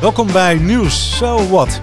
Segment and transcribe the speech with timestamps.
[0.00, 1.80] Welkom bij Nieuws So What.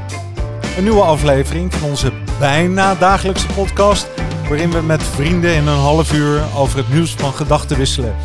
[0.78, 4.08] Een nieuwe aflevering van onze bijna dagelijkse podcast,
[4.50, 8.16] waarin we met vrienden in een half uur over het nieuws van gedachten wisselen.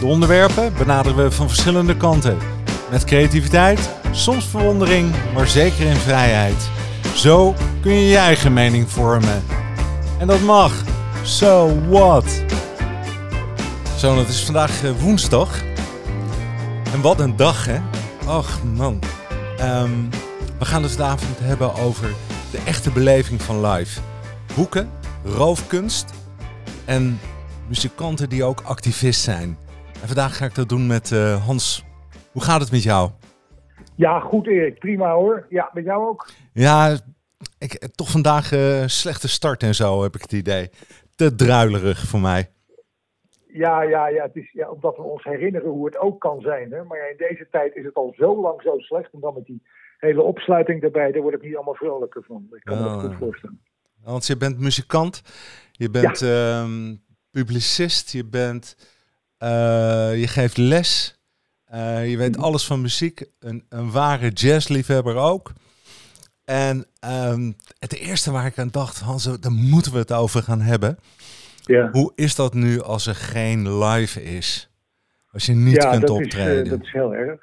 [0.00, 2.38] De onderwerpen benaderen we van verschillende kanten.
[2.90, 6.70] Met creativiteit, soms verwondering, maar zeker in vrijheid.
[7.14, 9.44] Zo kun je je eigen mening vormen.
[10.18, 10.72] En dat mag.
[11.22, 12.44] So what?
[13.96, 15.62] Zo, het is vandaag eh, woensdag.
[16.92, 17.78] En wat een dag, hè?
[18.26, 19.00] Och man.
[19.66, 20.10] Ehm,
[20.58, 22.08] we gaan het vanavond hebben over
[22.50, 24.00] de echte beleving van live.
[24.54, 24.90] Boeken,
[25.24, 26.12] roofkunst
[26.84, 27.18] en
[27.68, 29.58] muzikanten die ook activist zijn.
[30.00, 31.84] En vandaag ga ik dat doen met uh, Hans.
[32.32, 33.10] Hoe gaat het met jou?
[33.94, 34.78] Ja, goed Erik.
[34.78, 35.46] Prima hoor.
[35.48, 36.28] Ja, met jou ook?
[36.52, 36.96] Ja,
[37.58, 40.70] ik, toch vandaag uh, slechte start en zo heb ik het idee.
[41.14, 42.50] Te druilerig voor mij.
[43.56, 46.72] Ja, ja, ja, het is, ja, omdat we ons herinneren hoe het ook kan zijn.
[46.72, 46.84] Hè?
[46.84, 49.12] Maar ja, in deze tijd is het al zo lang zo slecht.
[49.12, 49.62] En dan met die
[49.98, 52.46] hele opsluiting erbij, daar word ik niet allemaal vrolijker van.
[52.50, 53.60] Ik kan me dat goed voorstellen.
[54.04, 55.22] Want je bent muzikant,
[55.72, 56.94] je bent ehm,
[57.30, 58.76] publicist, je, bent,
[59.38, 59.48] uh,
[60.20, 61.20] je geeft les.
[61.74, 62.44] Uh, je weet mhm.
[62.44, 63.24] alles van muziek.
[63.38, 65.52] Een, een ware jazzliefhebber ook.
[66.44, 70.60] En um, het eerste waar ik aan dacht, Hans, daar moeten we het over gaan
[70.60, 70.98] hebben.
[71.66, 71.90] Ja.
[71.90, 74.70] Hoe is dat nu als er geen live is?
[75.32, 76.64] Als je niet ja, kunt dat optreden?
[76.64, 77.40] Is, uh, dat is heel erg.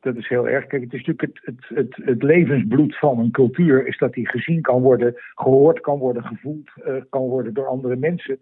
[0.00, 0.66] Dat is heel erg.
[0.66, 4.28] Kijk, het is natuurlijk het, het, het, het, levensbloed van een cultuur, is dat die
[4.28, 8.38] gezien kan worden, gehoord kan worden, gevoeld uh, kan worden door andere mensen.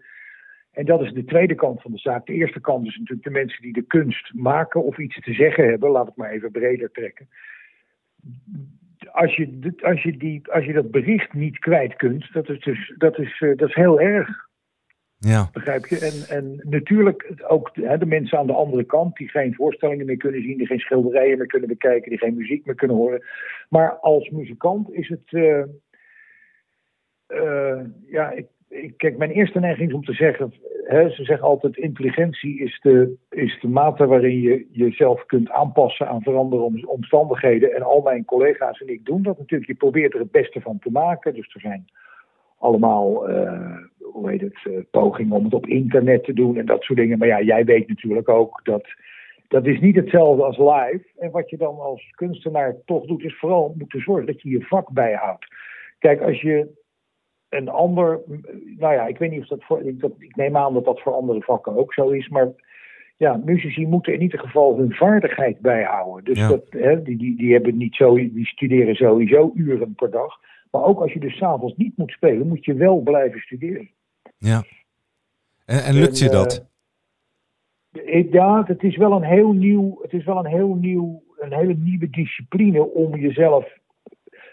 [0.73, 2.27] En dat is de tweede kant van de zaak.
[2.27, 5.69] De eerste kant is natuurlijk de mensen die de kunst maken of iets te zeggen
[5.69, 5.91] hebben.
[5.91, 7.29] Laat het maar even breder trekken.
[9.13, 12.95] Als je, als je, die, als je dat bericht niet kwijt kunt, dat is, dus,
[12.99, 14.51] dat is, uh, dat is heel erg.
[15.25, 15.49] Ja.
[15.53, 15.99] Begrijp je?
[15.99, 20.17] En, en natuurlijk ook hè, de mensen aan de andere kant die geen voorstellingen meer
[20.17, 23.25] kunnen zien, die geen schilderijen meer kunnen bekijken, die geen muziek meer kunnen horen.
[23.69, 25.33] Maar als muzikant is het.
[25.33, 25.63] Uh,
[27.29, 30.53] uh, ja, ik, ik, kijk, mijn eerste neiging is om te zeggen.
[30.85, 36.09] Hè, ze zeggen altijd: intelligentie is de, is de mate waarin je jezelf kunt aanpassen
[36.09, 37.75] aan veranderende omstandigheden.
[37.75, 39.71] En al mijn collega's en ik doen dat natuurlijk.
[39.71, 41.35] Je probeert er het beste van te maken.
[41.35, 41.85] Dus er zijn
[42.59, 43.77] allemaal, uh,
[44.13, 47.19] hoe heet het, uh, pogingen om het op internet te doen en dat soort dingen.
[47.19, 48.87] Maar ja, jij weet natuurlijk ook dat
[49.53, 51.05] dat is niet hetzelfde als live.
[51.19, 54.65] En wat je dan als kunstenaar toch doet, is vooral moeten zorgen dat je je
[54.65, 55.47] vak bijhoudt.
[55.99, 56.69] Kijk, als je
[57.49, 58.21] een ander,
[58.79, 61.01] nou ja, ik weet niet of dat voor, ik, dat, ik neem aan dat dat
[61.01, 62.53] voor andere vakken ook zo is, maar
[63.17, 66.25] ja, muzici moeten in ieder geval hun vaardigheid bijhouden.
[66.25, 70.41] Dus dat, hè, die, die, die, hebben niet zo, die studeren sowieso uren per dag.
[70.71, 73.91] Maar ook als je dus s'avonds niet moet spelen, moet je wel blijven studeren.
[74.43, 74.65] Ja.
[75.65, 76.65] En, en lukt je dat?
[77.93, 81.53] Uh, ja, het is wel een heel nieuw, het is wel een heel nieuw, een
[81.53, 83.65] hele nieuwe discipline om jezelf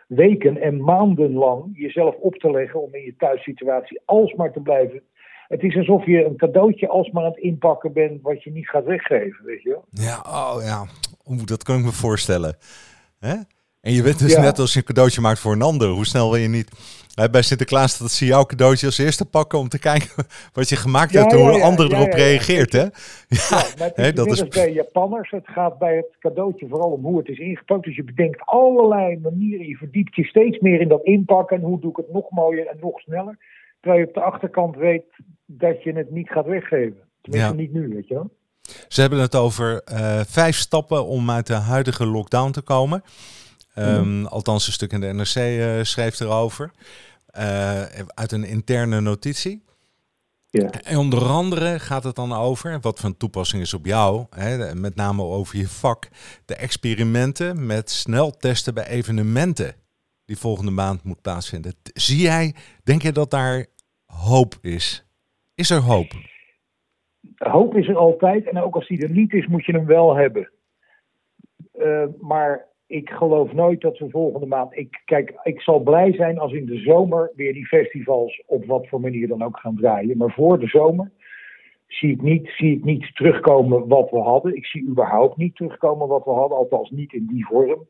[0.07, 5.01] weken en maanden lang jezelf op te leggen om in je thuissituatie alsmaar te blijven.
[5.47, 8.85] Het is alsof je een cadeautje alsmaar aan het inpakken bent wat je niet gaat
[8.85, 9.85] weggeven, weet je wel?
[9.89, 10.85] Ja, oh ja,
[11.28, 12.57] Oeh, dat kan ik me voorstellen.
[13.19, 13.35] Hè?
[13.81, 15.88] En je bent dus net als je een cadeautje maakt voor een ander.
[15.88, 16.72] Hoe snel wil je niet
[17.31, 21.13] bij Sinterklaas dat ze jouw cadeautje als eerste pakken om te kijken wat je gemaakt
[21.13, 22.72] hebt, hoe een ander erop reageert.
[22.72, 22.84] Hè?
[23.28, 23.63] Ja,
[23.94, 25.31] het dat is bij Japanners.
[25.31, 27.84] Het gaat bij het cadeautje vooral om hoe het is ingepakt.
[27.84, 29.67] Dus je bedenkt allerlei manieren.
[29.67, 31.57] Je verdiept je steeds meer in dat inpakken.
[31.57, 33.38] En hoe doe ik het nog mooier en nog sneller.
[33.79, 35.03] Terwijl je op de achterkant weet
[35.46, 36.97] dat je het niet gaat weggeven.
[37.22, 38.29] Tenminste, niet nu, weet je wel.
[38.88, 43.03] Ze hebben het over uh, vijf stappen om uit de huidige lockdown te komen.
[43.79, 46.72] Um, althans, een stuk in de NRC uh, schreef erover.
[47.38, 47.81] Uh,
[48.13, 49.63] uit een interne notitie.
[50.50, 50.69] Ja.
[50.69, 54.95] En onder andere gaat het dan over, wat van toepassing is op jou, hè, met
[54.95, 56.07] name over je vak,
[56.45, 59.73] de experimenten met sneltesten bij evenementen
[60.25, 61.73] die volgende maand moet plaatsvinden.
[61.94, 63.66] Zie jij, denk je dat daar
[64.06, 65.06] hoop is?
[65.56, 66.11] Is er hoop?
[67.35, 70.16] Hoop is er altijd en ook als die er niet is, moet je hem wel
[70.16, 70.51] hebben.
[71.73, 74.78] Uh, maar ik geloof nooit dat we volgende maand.
[74.78, 78.88] Ik, kijk, ik zal blij zijn als in de zomer weer die festivals op wat
[78.88, 80.18] voor manier dan ook gaan draaien.
[80.18, 81.12] Maar voor de zomer
[81.88, 84.56] zie ik niet, zie ik niet terugkomen wat we hadden.
[84.56, 87.88] Ik zie überhaupt niet terugkomen wat we hadden, althans niet in die vorm.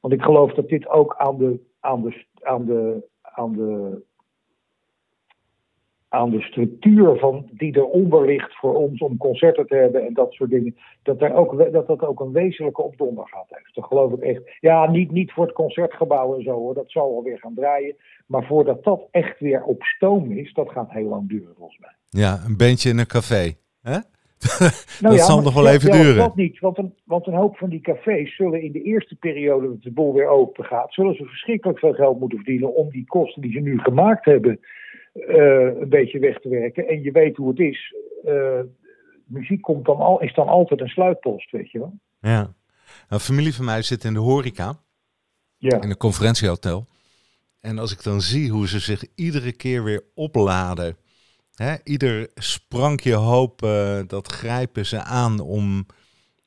[0.00, 4.02] Want ik geloof dat dit ook aan de, aan de, aan de, aan de
[6.14, 10.32] aan de structuur van, die eronder ligt voor ons om concerten te hebben en dat
[10.32, 13.74] soort dingen, dat, daar ook, dat dat ook een wezenlijke opdonder gaat heeft.
[13.74, 14.42] Dat geloof ik echt.
[14.60, 17.96] Ja, niet, niet voor het concertgebouw en zo hoor, dat zal alweer gaan draaien.
[18.26, 21.94] Maar voordat dat echt weer op stoom is, dat gaat heel lang duren volgens mij.
[22.08, 23.52] Ja, een bandje in een café.
[23.82, 23.98] Hè?
[25.08, 26.16] dat zal nog wel even duren.
[26.16, 29.68] Dat niet, want een, want een hoop van die cafés zullen in de eerste periode
[29.68, 33.04] dat de bol weer open gaat, zullen ze verschrikkelijk veel geld moeten verdienen om die
[33.06, 34.60] kosten die ze nu gemaakt hebben
[35.14, 36.88] een beetje weg te werken.
[36.88, 37.94] En je weet hoe het is.
[38.24, 38.60] Uh,
[39.24, 41.98] muziek komt dan al, is dan altijd een sluitpost, weet je wel.
[42.20, 42.40] Ja.
[42.40, 42.52] Nou,
[43.08, 44.80] een familie van mij zit in de horeca.
[45.56, 45.82] Ja.
[45.82, 46.86] In een conferentiehotel.
[47.60, 50.96] En als ik dan zie hoe ze zich iedere keer weer opladen.
[51.54, 55.86] Hè, ieder sprankje hoop, uh, dat grijpen ze aan om,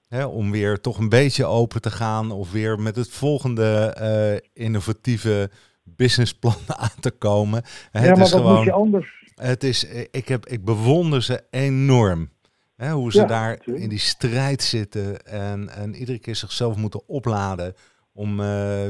[0.07, 2.31] hè, om weer toch een beetje open te gaan.
[2.31, 5.49] Of weer met het volgende uh, innovatieve
[5.95, 7.63] businessplan aan te komen.
[7.91, 9.25] Ja, het maar is gewoon, moet je anders?
[9.35, 12.29] Het is, ik, heb, ik bewonder ze enorm.
[12.75, 17.75] Hè, hoe ze daar in die strijd zitten en, en iedere keer zichzelf moeten opladen
[18.13, 18.45] om uh,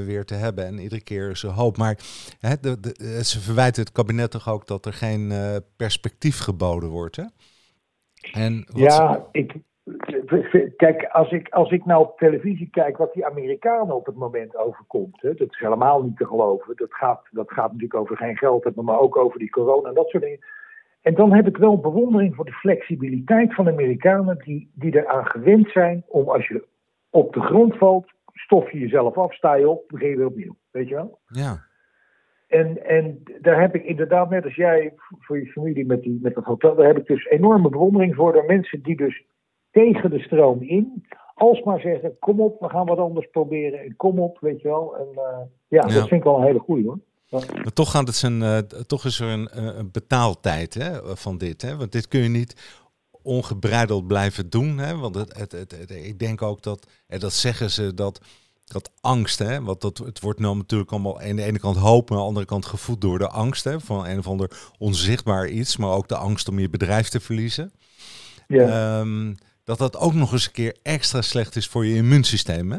[0.06, 0.66] weer te hebben.
[0.66, 1.78] En iedere keer ze hoop.
[1.78, 2.00] Maar
[2.40, 6.90] hè, de, de, ze verwijten het kabinet toch ook dat er geen uh, perspectief geboden
[6.90, 7.16] wordt.
[7.16, 7.24] Hè?
[8.32, 9.54] En ja, ik,
[10.76, 14.58] Kijk, als ik, als ik nou op televisie kijk wat die Amerikanen op het moment
[14.58, 16.76] overkomt, hè, dat is helemaal niet te geloven.
[16.76, 20.10] Dat gaat, dat gaat natuurlijk over geen geld maar ook over die corona en dat
[20.10, 20.40] soort dingen.
[21.02, 25.72] En dan heb ik wel bewondering voor de flexibiliteit van Amerikanen die, die eraan gewend
[25.72, 26.68] zijn om als je
[27.10, 30.56] op de grond valt, stof je jezelf af, sta je op, begin je weer opnieuw.
[30.72, 31.20] Weet je wel?
[31.28, 31.66] Ja.
[32.48, 36.36] En, en daar heb ik inderdaad, net als jij voor je familie met, die, met
[36.36, 38.34] dat hotel, daar heb ik dus enorme bewondering voor.
[38.34, 39.26] De mensen die dus
[39.78, 41.06] tegen de stroom in.
[41.34, 43.80] Alsmaar zeggen, kom op, we gaan wat anders proberen.
[43.80, 44.98] En kom op, weet je wel.
[44.98, 45.22] En uh,
[45.68, 47.00] ja, dat vind ik wel een hele goeie hoor.
[47.30, 48.58] Maar toch, gaat het zijn, uh,
[48.88, 51.62] toch is er een, uh, betaaltijd hè, van dit.
[51.62, 51.78] Hè?
[51.78, 52.80] Want dit kun je niet
[53.22, 54.78] ongebreideld blijven doen.
[54.78, 54.98] Hè?
[54.98, 58.22] Want het, het, het, ik denk ook dat, en dat zeggen ze, dat,
[58.66, 59.62] dat angst, hè?
[59.62, 62.46] want dat, het wordt nou natuurlijk allemaal aan de ene kant hoop, aan de andere
[62.46, 63.80] kant gevoed door de angst hè?
[63.80, 67.72] van een of ander onzichtbaar iets, maar ook de angst om je bedrijf te verliezen.
[68.48, 69.00] Ja.
[69.00, 69.38] Um,
[69.70, 72.72] dat dat ook nog eens een keer extra slecht is voor je immuunsysteem.
[72.72, 72.78] Hè?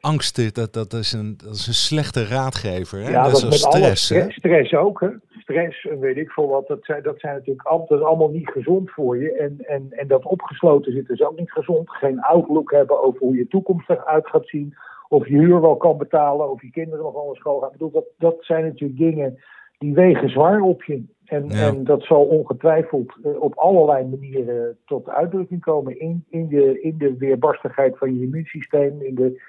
[0.00, 2.98] Angst, dat, dat, is een, dat is een slechte raadgever.
[3.02, 3.10] Hè?
[3.10, 4.04] Ja, dat, is stress.
[4.04, 5.00] stress, stress ook.
[5.00, 5.08] Hè?
[5.38, 6.66] Stress en weet ik veel wat.
[6.66, 9.32] Dat zijn, dat zijn natuurlijk altijd allemaal niet gezond voor je.
[9.32, 11.90] En, en, en dat opgesloten zitten is ook niet gezond.
[11.90, 14.74] Geen outlook hebben over hoe je toekomst eruit gaat zien.
[15.08, 16.50] Of je huur wel kan betalen.
[16.50, 17.72] Of je kinderen nog wel naar school gaan.
[17.72, 19.38] Ik bedoel, dat, dat zijn natuurlijk dingen
[19.78, 21.04] die wegen zwaar op je.
[21.26, 26.00] En, en dat zal ongetwijfeld uh, op allerlei manieren tot uitdrukking komen.
[26.00, 29.42] In, in, de, in de weerbarstigheid van je immuunsysteem, in, de,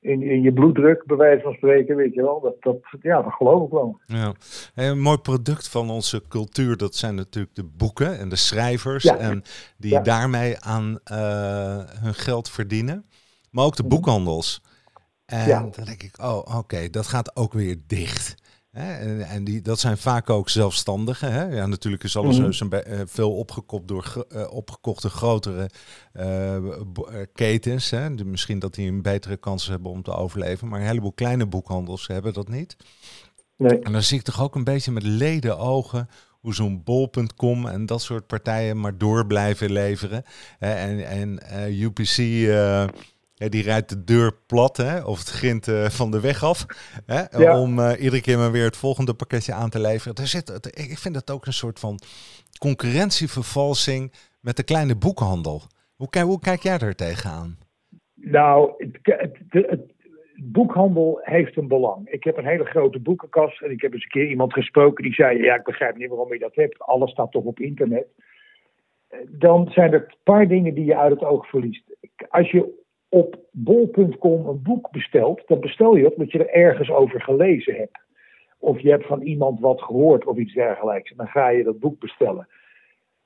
[0.00, 2.40] in, in je bloeddruk, bij wijze van spreken, weet je wel.
[2.40, 4.00] Dat, dat, ja, dat geloof ik wel.
[4.06, 4.34] Ja.
[4.74, 9.04] een mooi product van onze cultuur, dat zijn natuurlijk de boeken en de schrijvers.
[9.04, 9.42] En
[9.76, 13.04] die daarmee aan uh, hun geld verdienen.
[13.50, 13.90] Maar ook de mhm.
[13.90, 14.62] boekhandels.
[15.26, 18.34] En dan denk ik, oh oké, dat gaat ook weer dicht.
[18.76, 21.32] En, en die, dat zijn vaak ook zelfstandigen.
[21.32, 21.44] Hè?
[21.44, 22.70] Ja, natuurlijk is alles mm.
[22.72, 25.70] een, uh, veel opgekocht door uh, opgekochte grotere
[26.14, 26.56] uh,
[27.34, 27.90] ketens.
[27.90, 28.10] Hè?
[28.10, 30.68] misschien dat die een betere kans hebben om te overleven.
[30.68, 32.76] Maar een heleboel kleine boekhandels hebben dat niet.
[33.56, 33.78] Nee.
[33.78, 36.08] En dan zie ik toch ook een beetje met leden ogen
[36.40, 40.24] hoe zo'n bol.com en dat soort partijen maar door blijven leveren.
[40.58, 41.40] en en
[41.80, 42.16] UPC
[43.38, 46.66] ja, die rijdt de deur plat, hè, of het grint uh, van de weg af.
[47.06, 47.22] Hè,
[47.60, 50.14] Om uh, iedere keer maar weer het volgende pakketje aan te leveren.
[50.14, 50.48] Er zit,
[50.90, 51.98] ik vind dat ook een soort van
[52.58, 55.60] concurrentievervalsing met de kleine boekhandel.
[55.96, 57.58] Hoe, hoe kijk jij daar tegenaan?
[58.14, 59.94] Nou, het, het, het,
[60.36, 62.08] boekhandel heeft een belang.
[62.08, 65.12] Ik heb een hele grote boekenkast en ik heb eens een keer iemand gesproken die
[65.12, 66.78] zei: Ja, ik begrijp niet waarom je dat hebt.
[66.78, 68.06] Alles staat toch op internet.
[69.28, 71.82] Dan zijn er een paar dingen die je uit het oog verliest.
[72.28, 72.84] Als je
[73.16, 77.74] op bol.com een boek bestelt, dan bestel je het omdat je er ergens over gelezen
[77.74, 77.98] hebt.
[78.58, 81.10] Of je hebt van iemand wat gehoord of iets dergelijks.
[81.10, 82.48] En dan ga je dat boek bestellen.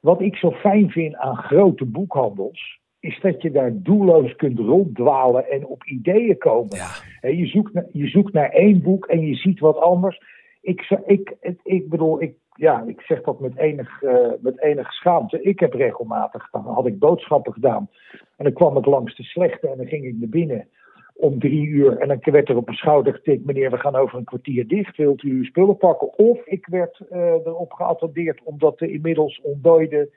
[0.00, 5.50] Wat ik zo fijn vind aan grote boekhandels, is dat je daar doelloos kunt ronddwalen
[5.50, 6.76] en op ideeën komen.
[6.76, 7.28] Ja.
[7.30, 10.20] Je, zoekt naar, je zoekt naar één boek en je ziet wat anders.
[10.60, 15.42] Ik, ik, ik bedoel, ik, ja, ik zeg dat met enig, uh, met enig schaamte.
[15.42, 17.88] Ik heb regelmatig, dan had ik boodschappen gedaan.
[18.36, 20.68] En dan kwam ik langs de slechte en dan ging ik naar binnen
[21.14, 21.98] om drie uur.
[21.98, 24.96] En dan werd er op mijn schouder getikt: meneer, we gaan over een kwartier dicht.
[24.96, 26.18] Wilt u uw spullen pakken?
[26.18, 30.10] Of ik werd uh, erop geattendeerd omdat de inmiddels ontdooide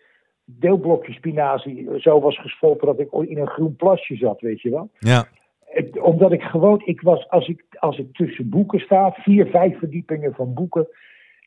[0.46, 4.90] deelblokje spinazie zo was gesvolpen dat ik in een groen plasje zat, weet je wel.
[5.00, 5.26] Ja.
[6.02, 10.34] Omdat ik gewoon, ik was, als ik, als ik tussen boeken sta, vier, vijf verdiepingen
[10.34, 10.88] van boeken,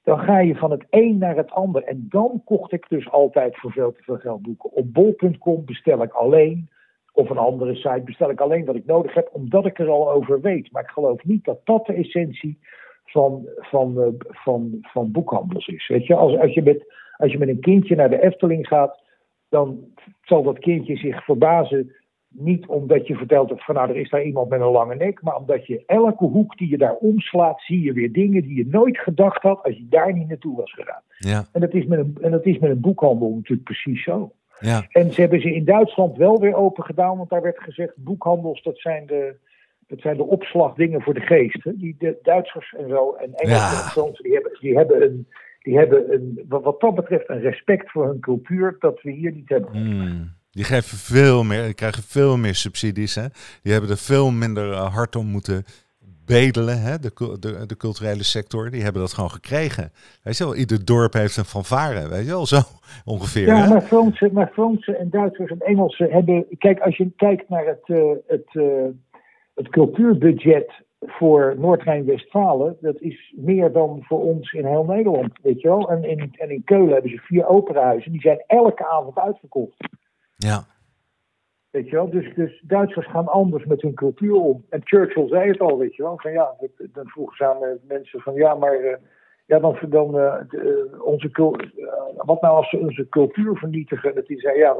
[0.05, 1.83] dan ga je van het een naar het ander.
[1.83, 4.73] En dan kocht ik dus altijd voor veel te veel geld boeken.
[4.73, 6.69] Op bol.com bestel ik alleen,
[7.13, 10.13] of een andere site bestel ik alleen wat ik nodig heb, omdat ik er al
[10.13, 10.73] over weet.
[10.73, 12.59] Maar ik geloof niet dat dat de essentie
[13.05, 15.89] van, van, uh, van, van boekhandels is.
[15.89, 19.03] Weet je, als, als, je met, als je met een kindje naar de Efteling gaat,
[19.49, 19.79] dan
[20.23, 21.95] zal dat kindje zich verbazen.
[22.39, 25.23] Niet omdat je vertelt dat van nou, er is daar iemand met een lange nek,
[25.23, 28.67] maar omdat je elke hoek die je daar omslaat, zie je weer dingen die je
[28.71, 31.03] nooit gedacht had als je daar niet naartoe was gegaan.
[31.19, 31.45] Ja.
[31.53, 34.33] En dat is met een, en dat is met een boekhandel natuurlijk precies zo.
[34.61, 34.87] Ja.
[34.89, 38.63] En ze hebben ze in Duitsland wel weer open gedaan, want daar werd gezegd: boekhandels,
[38.63, 39.37] dat zijn de,
[39.87, 41.65] dat zijn de opslagdingen voor de geest.
[41.65, 41.77] Hè?
[41.77, 43.83] Die de Duitsers en zo en Engelsen Ja.
[43.83, 45.27] en Fransen, die hebben, die hebben, een,
[45.63, 49.33] die hebben een, wat, wat dat betreft een respect voor hun cultuur dat we hier
[49.33, 49.71] niet hebben.
[49.71, 50.35] Hmm.
[50.57, 53.15] Die geven veel meer, die krijgen veel meer subsidies.
[53.15, 53.27] Hè?
[53.63, 55.65] Die hebben er veel minder eh, hard om moeten
[56.27, 56.83] bedelen.
[56.83, 56.99] Hè?
[56.99, 59.93] De, de, de culturele sector, die hebben dat gewoon gekregen.
[60.23, 62.61] Weet je wel, ieder dorp heeft een fanfare, weet je wel, zo
[63.15, 63.47] ongeveer.
[63.47, 63.69] Ja, hè?
[63.69, 66.47] maar Fransen, maar Fransen en Duitsers en Engelsen hebben.
[66.59, 68.89] Kijk, als je kijkt naar het, eh, het, eh,
[69.55, 70.71] het cultuurbudget
[71.01, 75.91] voor Noord-Rijn-Westfalen, dat is meer dan voor ons in heel Nederland, weet je wel.
[75.91, 79.77] En in, en in Keulen hebben ze vier operahuizen, die zijn elke avond uitverkocht.
[80.37, 80.65] Ja,
[81.71, 82.11] Weet je wel?
[82.11, 84.65] Dus, dus Duitsers gaan anders met hun cultuur om.
[84.69, 86.19] En Churchill zei het al, weet je wel.
[86.19, 86.55] Van ja,
[86.93, 88.97] dan vroegen ze aan eh, mensen van ja, maar eh,
[89.47, 90.35] ja, dan, dan eh,
[91.03, 94.15] onze eh, wat nou als ze onze cultuur vernietigen?
[94.15, 94.77] Dat die zei ja,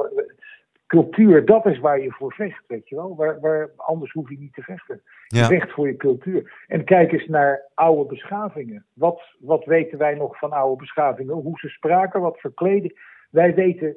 [0.87, 3.15] cultuur, dat is waar je voor vecht, weet je wel.
[3.15, 5.01] Waar, waar, anders hoef je niet te vechten.
[5.27, 6.63] Je ja, vecht voor je cultuur.
[6.67, 8.85] En kijk eens naar oude beschavingen.
[8.93, 11.33] Wat, wat weten wij nog van oude beschavingen?
[11.33, 12.93] Hoe ze spraken, wat verkleden.
[13.29, 13.95] Wij weten,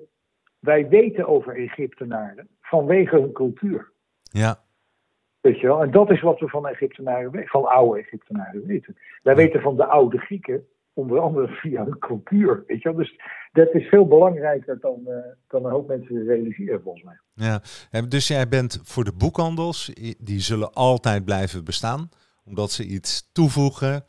[0.61, 3.93] wij weten over Egyptenaren vanwege hun cultuur.
[4.23, 4.61] ja,
[5.41, 5.83] Weet je wel?
[5.83, 8.97] En dat is wat we van Egyptenaren weten, van oude Egyptenaren weten.
[9.23, 12.65] Wij weten van de oude Grieken, onder andere via hun cultuur.
[12.67, 12.99] Weet je wel?
[12.99, 13.21] Dus
[13.53, 15.15] dat is veel belangrijker dan, eh,
[15.49, 17.19] dan een hoop mensen realiseren, volgens mij.
[17.35, 17.61] ja.
[18.09, 22.09] Dus jij bent voor de boekhandels, die zullen altijd blijven bestaan,
[22.45, 24.05] omdat ze iets toevoegen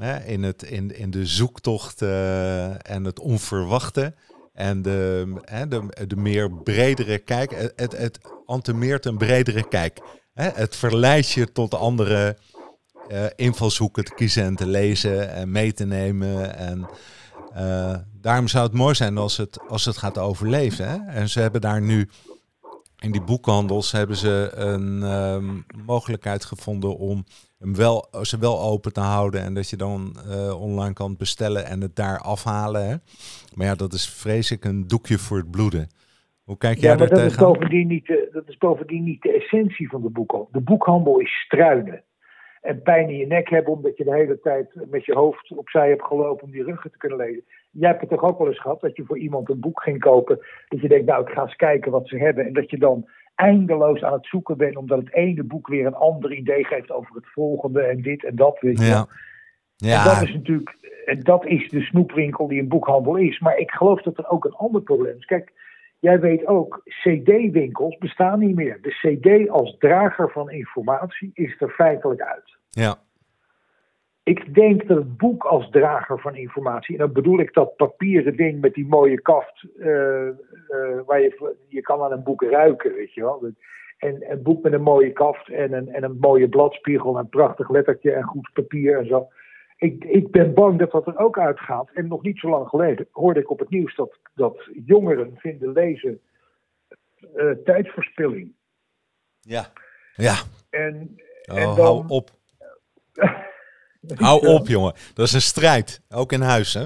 [0.00, 4.14] hè, in, het, in, in de zoektocht eh, en het onverwachte.
[4.58, 5.32] En de,
[5.68, 10.00] de, de meer bredere kijk, het, het, antemeert een bredere kijk.
[10.34, 12.36] Het verleidt je tot andere
[13.08, 16.56] eh, invalshoeken te kiezen en te lezen en mee te nemen.
[16.56, 16.88] En
[17.52, 20.88] eh, daarom zou het mooi zijn als het, als het gaat overleven.
[20.88, 21.12] Hè?
[21.12, 22.08] En ze hebben daar nu,
[22.98, 27.24] in die boekhandels, hebben ze een ehm, mogelijkheid gevonden om
[27.58, 29.42] hem wel, ze wel open te houden.
[29.42, 32.88] En dat je dan eh, online kan bestellen en het daar afhalen.
[32.88, 32.94] Hè?
[33.54, 35.88] Maar ja, dat is vrees ik een doekje voor het bloeden.
[36.44, 39.32] Hoe kijk jij Ja, maar dat is, bovendien niet de, dat is bovendien niet de
[39.32, 40.48] essentie van de boekhandel.
[40.52, 42.02] De boekhandel is struinen.
[42.60, 45.88] En pijn in je nek hebben omdat je de hele tijd met je hoofd opzij
[45.88, 47.44] hebt gelopen om die ruggen te kunnen lezen.
[47.70, 50.00] Jij hebt het toch ook wel eens gehad dat je voor iemand een boek ging
[50.00, 50.38] kopen.
[50.68, 52.46] Dat je denkt, nou ik ga eens kijken wat ze hebben.
[52.46, 53.08] En dat je dan
[53.38, 57.14] eindeloos aan het zoeken bent omdat het ene boek weer een ander idee geeft over
[57.14, 58.58] het volgende en dit en dat.
[58.60, 58.84] Weet je.
[58.84, 58.98] Ja.
[58.98, 60.76] En dat Ja, is natuurlijk,
[61.22, 63.38] dat is de snoepwinkel die een boekhandel is.
[63.38, 65.24] Maar ik geloof dat er ook een ander probleem is.
[65.24, 65.52] Kijk,
[65.98, 68.78] jij weet ook, CD-winkels bestaan niet meer.
[68.82, 72.56] De CD als drager van informatie is er feitelijk uit.
[72.70, 72.96] ja,
[74.28, 78.36] Ik denk dat het boek als drager van informatie, en dan bedoel ik dat papieren
[78.36, 80.34] ding met die mooie kaft, eh, eh,
[81.06, 83.52] waar je, je kan aan een boek ruiken, weet je wel.
[83.98, 87.28] En een boek met een mooie kaft en een, en een mooie bladspiegel en een
[87.28, 89.28] prachtig lettertje en goed papier en zo.
[89.76, 91.90] Ik, ik ben bang dat dat er ook uitgaat.
[91.94, 95.72] En nog niet zo lang geleden hoorde ik op het nieuws dat, dat jongeren vinden
[95.72, 96.20] lezen
[97.34, 98.52] eh, tijdverspilling.
[99.40, 99.66] ja,
[100.14, 100.34] ja.
[100.70, 102.30] En, en Oh, dan, hou op.
[104.14, 104.94] Hou op, jongen.
[105.14, 106.02] Dat is een strijd.
[106.08, 106.84] Ook in huis, hè?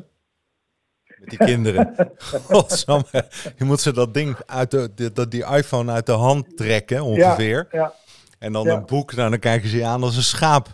[1.18, 1.94] Met die kinderen.
[2.50, 3.24] Godsamme.
[3.56, 7.68] Je moet ze dat ding uit de, dat die iPhone uit de hand trekken, ongeveer.
[7.70, 7.92] Ja,
[8.38, 8.74] En dan ja.
[8.74, 10.66] een boek, nou, dan kijken ze je aan als een schaap.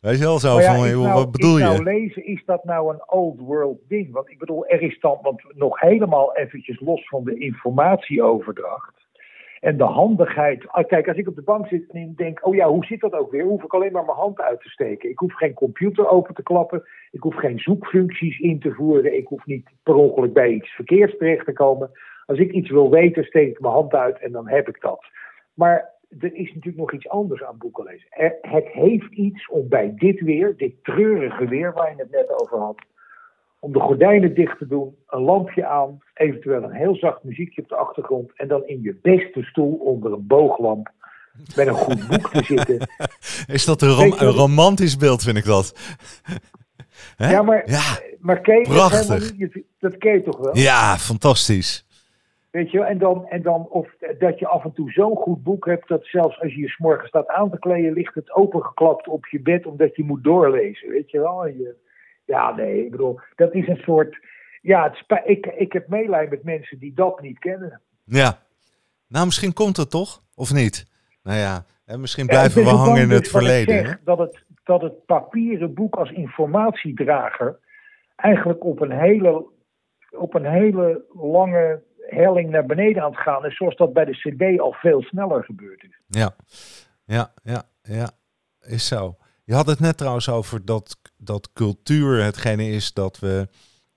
[0.00, 1.64] Weet je wel zo ja, van, nou- wat bedoel je?
[1.64, 4.12] nou lezen, is dat nou een old world ding?
[4.12, 8.95] Want ik bedoel, er is dan, want nog helemaal eventjes los van de informatieoverdracht
[9.60, 10.68] en de handigheid.
[10.68, 13.12] Ah, Kijk, als ik op de bank zit en denk, oh ja, hoe zit dat
[13.12, 13.44] ook weer?
[13.44, 15.10] Hoef ik alleen maar mijn hand uit te steken.
[15.10, 16.82] Ik hoef geen computer open te klappen.
[17.10, 19.16] Ik hoef geen zoekfuncties in te voeren.
[19.16, 21.90] Ik hoef niet per ongeluk bij iets verkeers terecht te komen.
[22.26, 25.06] Als ik iets wil weten, steek ik mijn hand uit en dan heb ik dat.
[25.54, 28.06] Maar er is natuurlijk nog iets anders aan boeken lezen.
[28.40, 32.58] Het heeft iets om bij dit weer, dit treurige weer waar je het net over
[32.58, 32.78] had,
[33.58, 37.68] om de gordijnen dicht te doen, een lampje aan, eventueel een heel zacht muziekje op
[37.68, 40.90] de achtergrond en dan in je beste stoel onder een booglamp
[41.56, 42.88] met een goed boek te zitten.
[43.56, 45.74] Is dat een, rom- romantisch beeld, vind ik dat.
[47.16, 47.30] Hè?
[47.30, 47.98] Ja, maar, ja.
[48.20, 49.32] maar ken je dat Prachtig.
[49.36, 50.56] Je- Dat ken je toch wel?
[50.56, 51.84] ja, fantastisch.
[52.50, 52.86] Weet je, wel?
[52.86, 56.04] en dan, en dan of dat je af en toe zo'n goed boek hebt dat
[56.04, 59.40] zelfs als je je 's morgens staat aan te kleden, ligt het opengeklapt op je
[59.40, 60.88] bed omdat je moet doorlezen.
[60.88, 61.46] Weet je wel?
[61.46, 61.74] En je,
[62.26, 64.18] ja, nee, ik bedoel, dat is een soort.
[64.62, 67.80] ja, het ik, ik heb meelij met mensen die dat niet kennen.
[68.04, 68.38] Ja.
[69.08, 70.22] Nou, misschien komt het toch?
[70.34, 70.86] Of niet?
[71.22, 73.86] Nou ja, hè, misschien blijven we hangen in het verleden.
[73.86, 74.00] zeg?
[74.04, 77.58] Dat het, dat het papieren boek als informatiedrager
[78.16, 79.46] eigenlijk op een hele,
[80.10, 84.12] op een hele lange helling naar beneden aan het gaan is, zoals dat bij de
[84.12, 86.00] CD al veel sneller gebeurd is.
[86.06, 86.36] Ja,
[87.04, 88.10] ja, ja, ja.
[88.60, 89.16] Is zo.
[89.44, 93.48] Je had het net trouwens over dat, dat cultuur hetgene is dat we.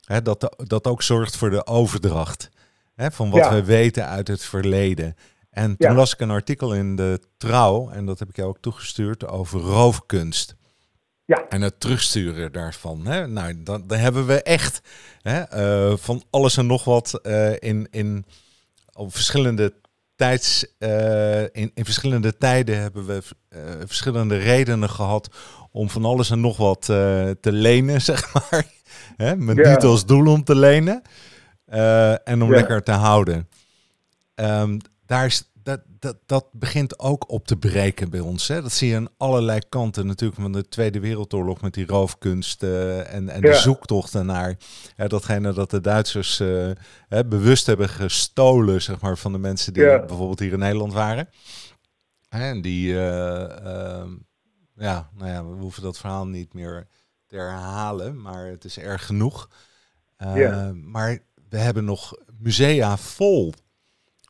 [0.04, 2.50] Hè, dat, dat ook zorgt voor de overdracht.
[2.96, 3.54] Hè, van wat Ja.
[3.54, 5.16] we weten uit het verleden.
[5.50, 5.96] En toen Ja.
[5.96, 9.60] las ik een artikel in de Trouw, en dat heb ik jou ook toegestuurd, over
[9.60, 10.56] roofkunst.
[11.26, 11.46] Ja.
[11.50, 13.06] En het terugsturen daarvan.
[13.06, 13.28] Hè?
[13.28, 14.82] Nou, dan, dan hebben we echt
[15.22, 18.26] hè, eh, van alles en nog wat eh, in, in
[18.94, 19.74] op verschillende
[20.16, 23.22] tijds, eh, in, in verschillende tijden hebben we
[23.86, 25.36] verschillende redenen gehad
[25.72, 28.66] om van alles en nog wat eh, te lenen, zeg maar.
[29.18, 29.36] Hè?
[29.36, 29.70] Met Ja.
[29.74, 31.02] niet als doel om te lenen
[31.66, 32.56] eh, en om Ja.
[32.56, 33.50] lekker te houden.
[34.36, 38.48] Ehm, daar is, dat, dat, dat begint ook op te breken bij ons.
[38.48, 38.62] Hè?
[38.62, 43.14] Dat zie je aan allerlei kanten natuurlijk van de Tweede Wereldoorlog met die roofkunst eh,
[43.14, 44.58] en, en de zoektochten naar
[44.96, 46.38] hè, datgene dat de Duitsers
[47.08, 50.00] hè, bewust hebben gestolen zeg maar, van de mensen die Ja.
[50.06, 51.30] bijvoorbeeld hier in Nederland waren.
[52.30, 54.10] Hè, en die, eh, ehm,
[54.80, 56.88] ja, nou ja, we hoeven dat verhaal niet meer
[57.26, 59.50] te herhalen, maar het is erg genoeg.
[60.18, 60.72] Eh.
[60.72, 61.20] Maar
[61.50, 63.54] we hebben nog musea vol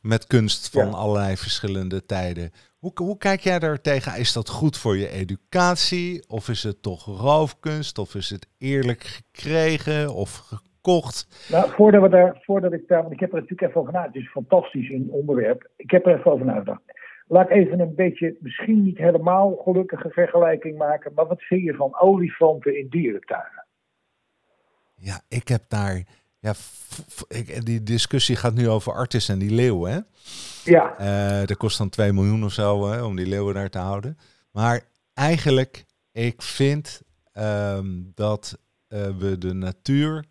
[0.02, 2.50] met kunst van allerlei verschillende tijden.
[2.78, 4.18] Hoe, hoe kijk jij daar tegen?
[4.18, 6.24] Is dat goed voor je educatie?
[6.28, 7.98] Of is het toch roofkunst?
[7.98, 11.46] Of is het eerlijk gekregen of gekocht?
[11.50, 14.14] Nou, voordat, we daar, voordat ik daar, want ik heb er natuurlijk even over nagedacht,
[14.14, 15.68] het is een fantastisch in onderwerp.
[15.76, 16.82] Ik heb er even over nagedacht.
[17.30, 21.74] Laat ik even een beetje, misschien niet helemaal gelukkige vergelijking maken, maar wat vind je
[21.74, 23.66] van olifanten in dierentuinen?
[24.94, 26.02] Ja, ik heb daar.
[26.38, 26.52] Ja,
[27.28, 29.92] ik, die discussie gaat nu over Artis en die leeuwen.
[29.92, 29.98] Hè?
[30.64, 33.78] Ja, Eh, dat kost dan 2 miljoen of zo hè, om die leeuwen daar te
[33.78, 34.18] houden.
[34.52, 34.80] Maar
[35.14, 40.24] eigenlijk, ik vind ehm, dat eh, we de natuur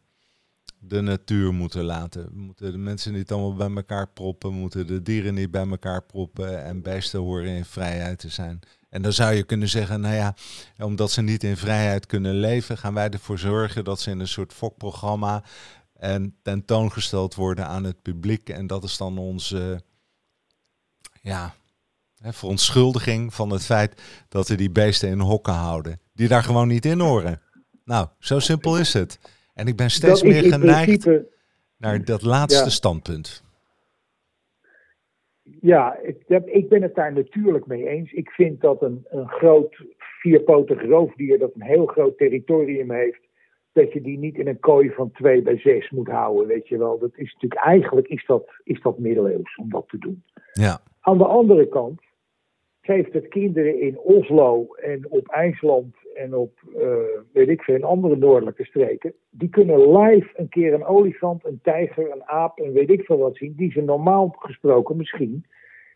[0.80, 2.24] de natuur moeten laten.
[2.24, 4.54] We moeten de mensen niet allemaal bij elkaar proppen.
[4.54, 6.64] Moeten de dieren niet bij elkaar proppen.
[6.64, 8.60] En beesten horen in vrijheid te zijn.
[8.90, 10.36] En dan zou je kunnen zeggen, nou ja,
[10.78, 14.28] omdat ze niet in vrijheid kunnen leven, gaan wij ervoor zorgen dat ze in een
[14.28, 15.44] soort fokprogramma
[15.94, 18.50] en tentoongesteld worden aan het publiek.
[18.50, 19.82] En dat is dan onze
[21.22, 21.56] ja,
[22.22, 26.00] verontschuldiging van het feit dat we die beesten in hokken houden.
[26.14, 27.42] Die daar gewoon niet in horen.
[27.86, 29.20] Nou, zo simpel is het.
[29.60, 31.28] En ik ben steeds meer geneigd principe,
[31.78, 32.70] naar dat laatste Ja.
[32.70, 33.44] standpunt.
[35.62, 38.12] ja, ik, ik ben het daar natuurlijk mee eens.
[38.12, 43.20] Ik vind dat een, een groot vierpotig roofdier dat een heel groot territorium heeft,
[43.72, 46.78] dat je die niet in een kooi van 2 bij 6 moet houden, weet je
[46.78, 47.00] wel.
[47.00, 50.24] Dat is natuurlijk, eigenlijk is dat, is dat middeleeuws om dat te doen.
[50.54, 52.02] Ja, Aan de andere kant
[52.90, 56.98] geeft het kinderen in Oslo en op IJsland en op, eh,
[57.34, 59.14] weet ik veel, in andere noordelijke streken.
[59.30, 63.18] Die kunnen live een keer een olifant, een tijger, een aap en weet ik veel
[63.18, 63.54] wat zien.
[63.56, 65.46] Die ze normaal gesproken misschien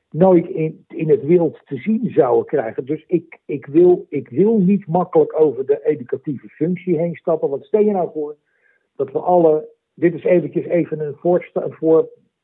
[0.09, 2.85] nooit in, in het wild te zien zouden krijgen.
[2.85, 7.49] Dus ik, ik, wil, ik wil niet makkelijk over de educatieve functie heen stappen.
[7.49, 8.35] Wat stel je nou voor
[8.95, 9.71] dat we alle...
[9.95, 11.73] Dit is eventjes even een, voorsta, een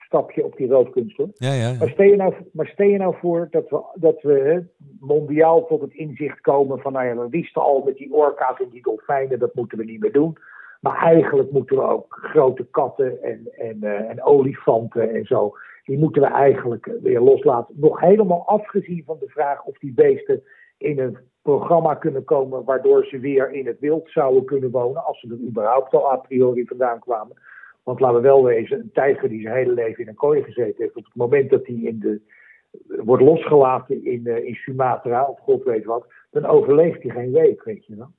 [0.10, 1.30] voorstapje op die roofkunst hoor.
[1.34, 1.74] ja, ja.
[1.80, 4.63] Maar stel je nou, maar stel je nou voor dat we, dat we
[5.00, 8.69] mondiaal tot het inzicht komen van, nou ja, we wisten al met die orka's en
[8.69, 10.38] die dolfijnen, dat moeten we niet meer doen.
[10.80, 15.54] Maar eigenlijk moeten we ook grote katten en, en, eh, en olifanten en zo,
[15.86, 17.76] die moeten we eigenlijk weer loslaten.
[17.78, 20.43] Nog helemaal afgezien van de vraag of die beesten
[20.78, 25.19] in een programma kunnen komen waardoor ze weer in het wild zouden kunnen wonen, als
[25.19, 27.36] ze er überhaupt al a priori vandaan kwamen.
[27.84, 30.76] Want laten we wel wezen, een tijger die zijn hele leven in een kooi gezeten
[30.78, 32.22] heeft, op het moment dat hij in de,
[33.04, 37.63] wordt losgelaten in, eh, in Sumatra, of god weet wat, dan overleeft hij geen week,
[37.63, 38.12] weet je wel.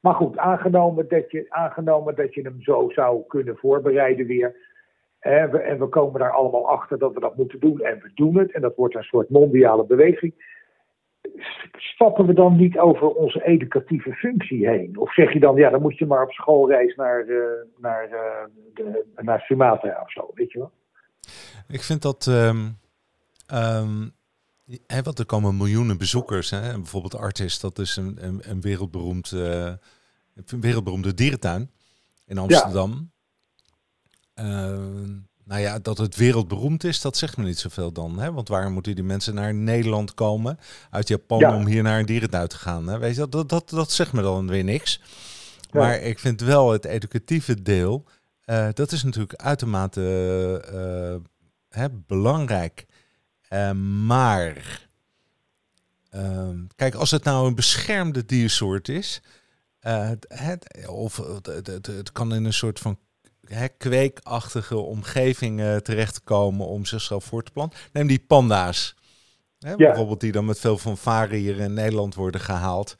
[0.00, 4.56] Maar goed, aangenomen dat je, aangenomen dat je hem zo zou kunnen voorbereiden weer.
[5.18, 7.80] En we, en we komen daar allemaal achter dat we dat moeten doen.
[7.80, 8.52] En we doen het.
[8.52, 10.57] En dat wordt een soort mondiale beweging.
[11.76, 14.98] Stappen we dan niet over onze educatieve functie heen?
[14.98, 17.36] Of zeg je dan, ja, dan moet je maar op schoolreis naar, eh,
[17.76, 20.72] naar, eh, de, naar Sumatra of zo, weet je wel?
[21.68, 22.26] Ik vind dat.
[22.26, 22.66] ehm
[23.46, 24.08] ehm,
[24.86, 26.50] hè, want er komen miljoenen bezoekers.
[26.50, 26.60] Hè?
[26.60, 29.72] En bijvoorbeeld Artis, dat is een, een, een, wereldberoemd, eh,
[30.34, 31.70] een wereldberoemde dierentuin
[32.26, 33.10] in Amsterdam.
[34.34, 34.78] Eh,
[35.48, 38.18] nou ja, dat het wereldberoemd is, dat zegt me niet zoveel dan.
[38.18, 38.32] Hè?
[38.32, 40.58] Want waarom moeten die mensen naar Nederland komen
[40.90, 41.56] uit Japan Ja.
[41.56, 42.86] om hier naar een dierentuin te gaan?
[42.86, 42.98] Hè?
[42.98, 45.00] Weet je, dat, dat, dat, dat zegt me dan weer niks.
[45.70, 45.80] Ja.
[45.80, 48.04] Maar ik vind wel het educatieve deel
[48.50, 50.02] Uh, dat is natuurlijk uitermate
[50.72, 51.30] uh,
[51.80, 52.86] hè, belangrijk.
[53.50, 53.72] Uh,
[54.06, 54.86] maar
[56.10, 59.22] ehm, kijk, als het nou een beschermde diersoort is,
[59.78, 60.26] het,
[60.86, 62.98] of het, het, het, kan in een soort van
[63.48, 67.78] hè, kweekachtige omgeving terechtkomen om zichzelf voor te planten.
[67.92, 68.94] Neem die panda's.
[69.58, 72.96] Hè, Bijvoorbeeld die dan met veel fanfare hier in Nederland worden gehaald.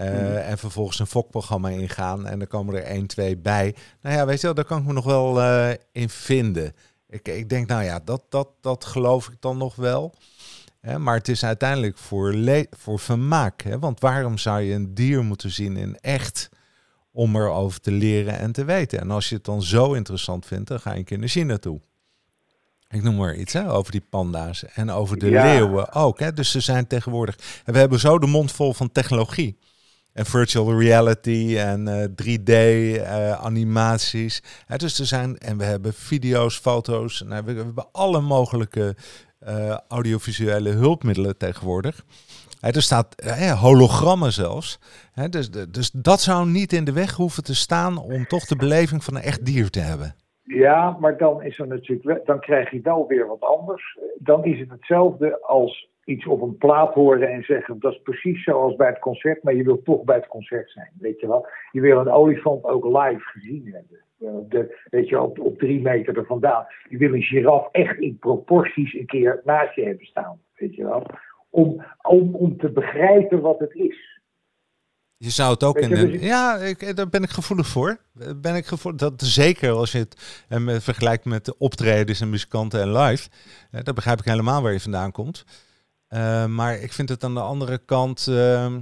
[0.00, 2.26] Uh, En vervolgens een fokprogramma ingaan.
[2.26, 3.74] En dan komen er één, twee bij.
[4.00, 6.74] Nou ja, weet je wel, daar kan ik me nog wel uh, in vinden.
[7.08, 10.14] Ik, ik denk, nou ja, dat, dat, dat geloof ik dan nog wel.
[10.80, 12.34] Hè, maar het is uiteindelijk voor,
[12.70, 13.62] voor vermaak.
[13.62, 13.78] Hè?
[13.78, 16.48] Want waarom zou je een dier moeten zien in echt
[17.18, 19.00] om erover te leren en te weten?
[19.00, 21.56] En als je het dan zo interessant vindt, dan ga je een keer naar China
[21.56, 21.80] toe.
[22.88, 26.18] Ik noem maar iets hè, over die panda's en over de leeuwen ook.
[26.18, 26.32] Hè.
[26.32, 27.38] Dus ze zijn tegenwoordig.
[27.64, 29.58] En we hebben zo de mond vol van technologie.
[30.12, 34.40] En virtual reality en 3D-animaties.
[34.40, 37.22] Eh, uh, dus er zijn, en we hebben video's, foto's.
[37.26, 38.96] Nou, we, we, hebben alle mogelijke
[39.48, 42.04] uh, audiovisuele hulpmiddelen tegenwoordig.
[42.60, 43.14] Er staat
[43.60, 44.78] hologrammen zelfs.
[45.30, 49.04] dus, dus dat zou niet in de weg hoeven te staan om toch de beleving
[49.04, 50.14] van een echt dier te hebben.
[50.42, 53.98] Ja, maar dan is er natuurlijk, dan krijg je wel weer wat anders.
[54.18, 58.44] Dan is het hetzelfde als iets op een plaat horen en zeggen dat is precies
[58.44, 61.46] zoals bij het concert, maar je wilt toch bij het concert zijn, weet je wel.
[61.72, 64.00] Je wil een olifant ook live gezien hebben.
[64.48, 66.66] De, weet je, op, op drie meter er vandaan.
[66.88, 70.84] Je wil een giraf echt in proporties een keer naast je hebben staan, weet je
[70.84, 71.06] wel.
[71.58, 74.20] Om, om, om te begrijpen wat het is.
[75.16, 75.90] Je zou het ook in.
[75.90, 77.98] Dus ja, ik, daar ben ik gevoelig voor.
[78.36, 82.80] Ben ik gevoelig, dat zeker als je het eh, vergelijkt met de optredens en muzikanten
[82.80, 83.28] en live.
[83.70, 85.44] Eh, daar begrijp ik helemaal waar je vandaan komt.
[86.10, 88.26] Uh, maar ik vind het aan de andere kant.
[88.30, 88.76] Uh,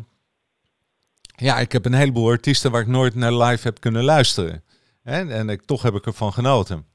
[1.37, 4.63] ja, ik heb een heleboel artiesten waar ik nooit naar live heb kunnen luisteren.
[5.03, 5.29] Hè?
[5.31, 6.87] En ik, toch heb ik ervan genoten.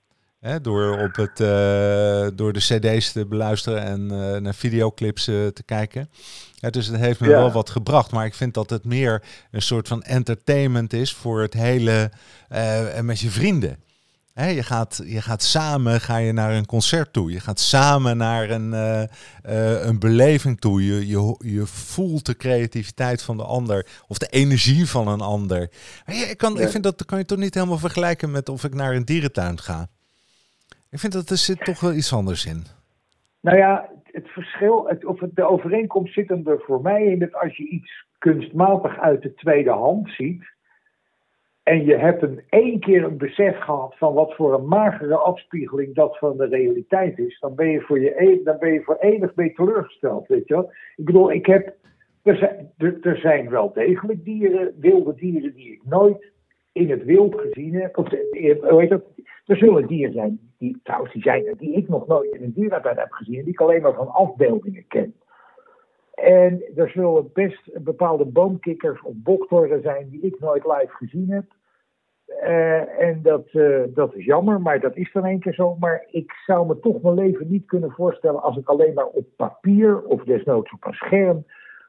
[0.42, 0.62] Hè?
[0.62, 4.06] Door, op het, uh, door de CD's te beluisteren en
[4.42, 6.10] naar videoclips te kijken.
[6.54, 8.12] Ja, dus het heeft me wel wat gebracht.
[8.12, 12.12] Maar ik vind dat het meer een soort van entertainment is voor het hele.
[13.02, 13.78] met je vrienden
[14.50, 17.32] je, gaat, je gaat samen ga je naar een concert toe.
[17.32, 18.72] Je gaat samen naar een,
[19.88, 20.86] een beleving toe.
[20.86, 23.88] Je, je, je voelt de creativiteit van de ander.
[24.08, 25.70] Of de energie van een ander.
[26.06, 28.96] ik, kan, ik vind dat kan je toch niet helemaal vergelijken met of ik naar
[28.96, 29.90] een dierentuin ga.
[30.92, 32.64] Ik vind dat er zit toch wel iets anders in.
[33.42, 37.58] Nou ja, het verschil, of het, de overeenkomst zit er voor mij in dat als
[37.58, 40.44] je iets kunstmatig uit de tweede hand ziet
[41.64, 45.96] en je hebt een één keer een besef gehad van wat voor een magere afspiegeling
[45.96, 48.98] dat van de realiteit is, dan ben je voor, je, e-, dan ben je voor
[49.00, 50.72] eeuwig mee teleurgesteld, weet je wel.
[50.96, 51.76] Ik bedoel, ik heb,
[52.24, 56.32] er zijn, er, zijn wel degelijk dieren, wilde dieren die ik nooit
[56.72, 57.98] in het wild gezien heb.
[57.98, 58.10] Of,
[58.62, 59.04] weet dat,
[59.52, 62.98] er zullen dieren zijn, die, trouwens die zijn die ik nog nooit in een dierentuin
[62.98, 65.14] heb gezien, die ik alleen maar van afbeeldingen ken.
[66.14, 71.46] En er zullen best bepaalde boomkikkers of boktorren zijn die ik nooit live gezien heb.
[72.44, 75.76] Uh, en dat, uh, dat is jammer, maar dat is dan een keer zo.
[75.80, 79.26] Maar ik zou me toch mijn leven niet kunnen voorstellen als ik alleen maar op
[79.36, 81.46] papier of desnoods op een scherm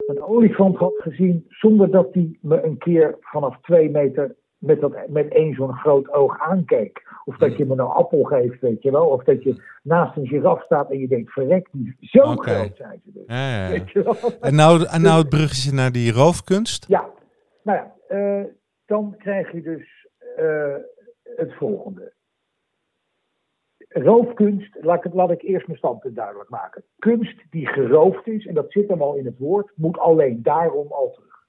[0.06, 5.08] een olifant had gezien, zonder dat die me een keer vanaf twee meter met, dat,
[5.08, 7.02] met één zo'n groot oog aankeek.
[7.24, 9.06] Of dat je me een appel geeft, weet je wel.
[9.06, 13.00] Of dat je naast een giraf staat en je denkt, verrek, die zo groot zijn
[13.04, 13.22] ze dus.
[13.26, 13.68] Ja, ja.
[13.68, 14.16] Weet je wel?
[14.40, 16.88] En nou, en nou het bruggetje naar die roofkunst?
[16.88, 17.10] Ja,
[17.62, 18.44] nou ja, uh,
[18.86, 20.06] dan krijg je dus
[20.38, 20.76] uh,
[21.22, 22.12] het volgende.
[23.88, 26.84] Roofkunst, laat ik, laat ik eerst mijn standpunt duidelijk maken.
[26.98, 30.92] Kunst die geroofd is, en dat zit hem al in het woord, moet alleen daarom
[30.92, 31.46] al terug.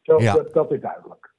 [0.00, 0.34] Zo, ja.
[0.34, 1.29] dat, dat is duidelijk.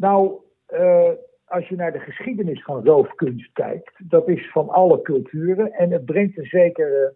[0.00, 0.40] Nou,
[0.72, 1.10] uh,
[1.44, 6.04] als je naar de geschiedenis van roofkunst kijkt, dat is van alle culturen en het
[6.04, 7.14] brengt een zekere.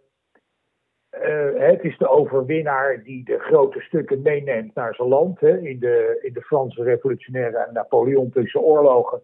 [1.13, 5.41] Uh, het is de overwinnaar die de grote stukken meeneemt naar zijn land.
[5.41, 9.21] Hè, in, de, in de Franse revolutionaire en Napoleontische oorlogen.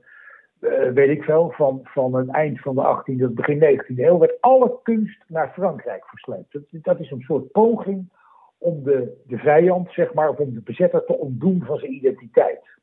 [0.94, 4.40] Weet ik veel, van, van het eind van de 18e tot begin 19e eeuw werd
[4.40, 6.53] alle kunst naar Frankrijk versleept.
[6.53, 8.12] Dat, dat is een soort poging
[8.59, 12.80] om de, de vijand, zeg maar, of om de bezetter te ontdoen van zijn identiteit.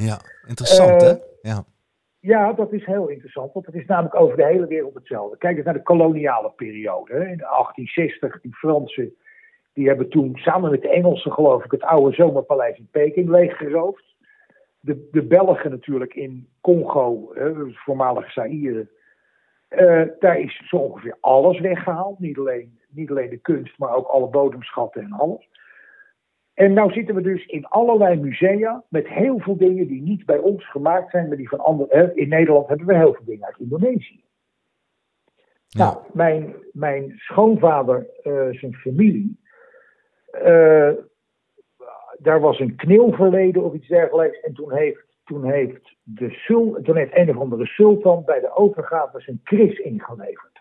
[0.00, 1.08] Ja, interessant hè?
[1.08, 1.64] Eh, ja.
[2.20, 5.38] Ja, dat is heel interessant, want het is namelijk over de hele wereld hetzelfde.
[5.38, 7.12] Kijk eens naar de koloniale periode.
[7.12, 7.18] Hè.
[7.18, 9.14] In 1860, die Fransen,
[9.72, 14.04] die hebben toen samen met de Engelsen, geloof ik, het oude zomerpaleis in Peking leeggeroofd.
[14.80, 18.88] De, de Belgen natuurlijk in Congo, hè, het voormalige Zaire.
[19.70, 22.18] Uh, daar is zo ongeveer alles weggehaald.
[22.18, 25.48] Niet alleen, niet alleen de kunst, maar ook alle bodemschatten en alles.
[26.56, 30.38] En nou zitten we dus in allerlei musea met heel veel dingen die niet bij
[30.38, 32.16] ons gemaakt zijn, maar die van anderen.
[32.16, 34.24] In Nederland hebben we heel veel dingen uit Indonesië.
[35.68, 35.84] Ja.
[35.84, 39.40] Nou, mijn, mijn schoonvader, eh, zijn familie,
[40.30, 40.90] eh,
[42.18, 44.40] daar was een knil verleden of iets dergelijks.
[44.40, 48.56] En toen heeft, toen heeft, de sul, toen heeft een of andere sultan bij de
[48.56, 50.55] overgave zijn kris ingeleverd.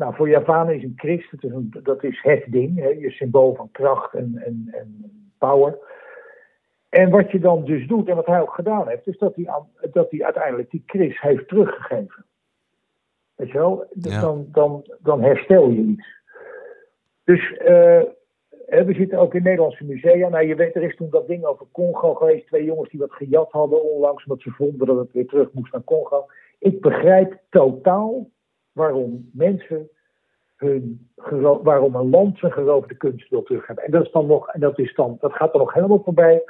[0.00, 3.10] Nou, voor Javanen is een kris, dat is, een, dat is het ding, hè, je
[3.10, 5.78] symbool van kracht en, en, en power.
[6.88, 9.48] En wat je dan dus doet, en wat hij ook gedaan heeft, is dat hij,
[9.92, 12.24] dat hij uiteindelijk die kris heeft teruggegeven.
[13.34, 13.86] Weet je wel?
[13.92, 14.20] Dus Ja.
[14.20, 16.06] dan, dan, dan herstel je iets.
[17.24, 18.02] Dus eh,
[18.66, 20.28] we zitten ook in Nederlandse musea.
[20.28, 22.46] Nou, je weet, er is toen dat ding over Congo geweest.
[22.46, 25.72] Twee jongens die wat gejat hadden onlangs, omdat ze vonden dat het weer terug moest
[25.72, 26.26] naar Congo.
[26.58, 28.28] Ik begrijp totaal
[28.72, 29.88] waarom mensen
[30.56, 31.08] hun
[31.62, 33.84] waarom een land zijn geroofde kunst wil terug hebben.
[33.84, 36.42] En dat is dan nog, en dat is dan, dat gaat er nog helemaal voorbij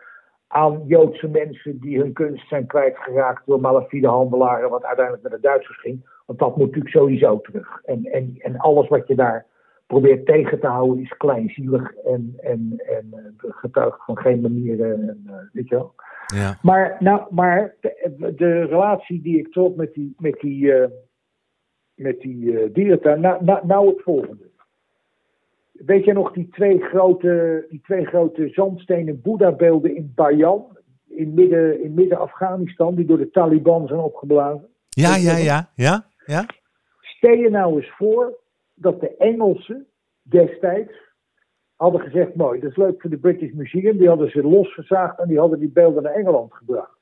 [0.46, 5.48] aan Joodse mensen die hun kunst zijn kwijtgeraakt door malafide handelaren, wat uiteindelijk met de
[5.48, 6.08] Duitsers ging.
[6.26, 7.80] Want dat moet natuurlijk sowieso terug.
[7.84, 9.46] En, en, en alles wat je daar
[9.86, 14.92] probeert tegen te houden is kleinzielig en, en, en eh, getuigt van geen manieren.
[14.92, 15.94] En, eh, weet je wel.
[16.26, 16.58] Ja.
[16.62, 20.90] Maar, nou, maar de, de relatie die ik trok met die, met die, eh,
[22.00, 24.48] met die eh, dierentuin, nou, nou, nou het volgende.
[25.72, 30.76] Weet je nog die twee grote, die twee grote zandstenen Boeddha-beelden in Bayan,
[31.08, 34.68] in midden, in midden Afghanistan, die door de Taliban zijn opgeblazen?
[34.88, 36.46] Ja, ja, ja, ja, ja.
[37.00, 38.38] Stel je nou eens voor
[38.74, 39.86] dat de Engelsen
[40.22, 40.92] destijds
[41.76, 43.98] hadden gezegd: mooi, dat is leuk voor de British Museum.
[43.98, 46.99] Die hadden ze losgezaagd en die hadden die beelden naar Engeland gebracht.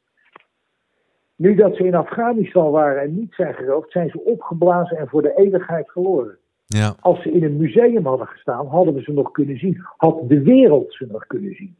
[1.38, 5.22] Nu dat ze in Afghanistan waren en niet zijn geroofd, zijn ze opgeblazen en voor
[5.22, 6.38] de eeuwigheid verloren.
[6.66, 9.84] Ja, Als ze in een museum hadden gestaan, hadden we ze nog kunnen zien.
[9.96, 11.76] Had de wereld ze nog kunnen zien.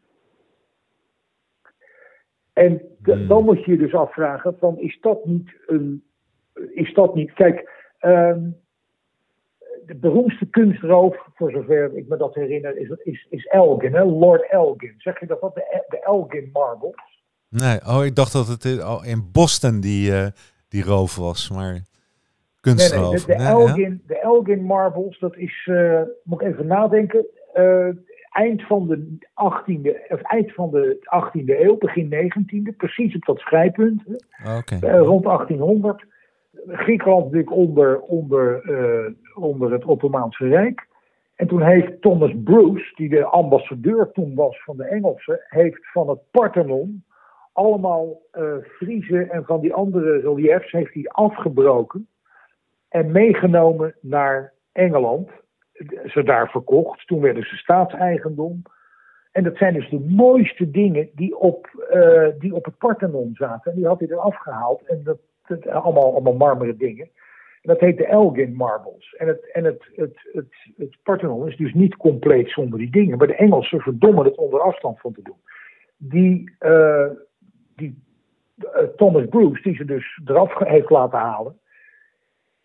[2.52, 3.28] En Hmm.
[3.28, 6.02] dan moet je je dus afvragen: van, is dat niet een.
[6.70, 7.32] Is dat niet.
[7.32, 8.50] Kijk, ehm,
[9.86, 14.04] de beroemdste kunstroof, voor zover ik me dat herinner, is, is, is Elgin, hè?
[14.04, 14.94] Lord Elgin.
[14.98, 15.54] Zeg je dat wat?
[15.54, 17.17] De, de Elgin Marbles.
[17.48, 17.78] Nee.
[17.86, 20.26] Oh, ik dacht dat het in- oh, in Boston die, eh,
[20.68, 23.24] die roof was, maar Nee, nee, kunstroof.
[23.24, 23.50] de, de, Nee, ja?
[23.50, 27.88] Elgin, de Elgin Marbles, dat is, eh, moet ik even nadenken, eh,
[28.30, 33.38] eind van de 18e, of eind van de 18e eeuw, begin 19e, precies op dat
[33.38, 34.02] schrijpunt,
[35.04, 36.04] rond 1800.
[36.66, 38.62] Griekenland natuurlijk onder, onder,
[39.34, 40.86] onder het Ottomaanse Rijk.
[41.36, 46.08] En toen heeft Thomas Bruce, die de ambassadeur toen was van de Engelsen, heeft van
[46.08, 47.04] het Parthenon
[47.58, 52.08] allemaal eh Friese en van die andere reliefs heeft hij afgebroken
[52.88, 55.30] en meegenomen naar Engeland.
[56.06, 57.06] Ze daar verkocht.
[57.06, 58.62] Toen werden ze staatseigendom.
[59.32, 63.70] En dat zijn dus de mooiste dingen die op, eh, die op het Parthenon zaten.
[63.70, 64.86] En die had hij er afgehaald.
[64.86, 67.08] En dat, dat, allemaal, allemaal marmeren dingen.
[67.62, 69.14] En dat heet de Elgin Marbles.
[69.16, 73.18] En, het, en het, het, het, het Parthenon is dus niet compleet zonder die dingen.
[73.18, 75.40] Maar de Engelsen verdommen het onder afstand van te doen.
[75.96, 77.10] Die, eh,
[77.78, 78.02] die
[78.58, 81.58] eh, Thomas Bruce, die ze dus eraf heeft laten halen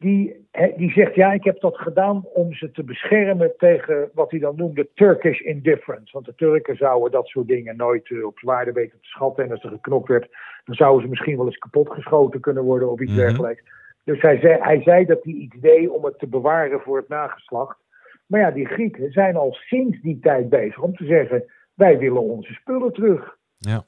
[0.03, 0.47] die,
[0.77, 4.55] die zegt, ja, ik heb dat gedaan om ze te beschermen tegen wat hij dan
[4.55, 6.13] noemde Turkish indifference.
[6.13, 9.43] Want de Turken zouden dat soort dingen nooit eh, op zwaarde weten te schatten.
[9.43, 10.27] En als er geknokt werd,
[10.65, 13.19] dan zouden ze misschien wel eens kapotgeschoten kunnen worden of iets Mhm.
[13.21, 13.63] dergelijks.
[14.03, 17.07] Dus hij zei, hij zei dat hij iets deed om het te bewaren voor het
[17.07, 17.77] nageslacht.
[18.25, 22.21] Maar ja, die Grieken zijn al sinds die tijd bezig om te zeggen, wij willen
[22.21, 23.37] onze spullen terug.
[23.57, 23.83] Ja.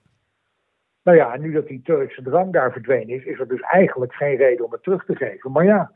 [1.06, 4.36] Nou ja, nu dat die Turkse drang daar verdwenen is, is er dus eigenlijk geen
[4.36, 5.52] reden om het terug te geven.
[5.52, 5.91] Maar ja,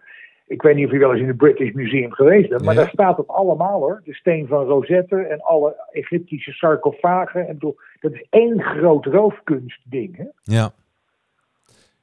[0.48, 2.80] ik weet niet of je wel eens in het British Museum geweest bent, maar Ja.
[2.82, 4.02] daar staat het allemaal hoor.
[4.06, 7.48] De steen van Rosette en alle Egyptische sarcofagen.
[7.48, 10.18] En bedoel, dat is één groot roofkunstding.
[10.18, 10.26] Hè?
[10.44, 10.72] Ja.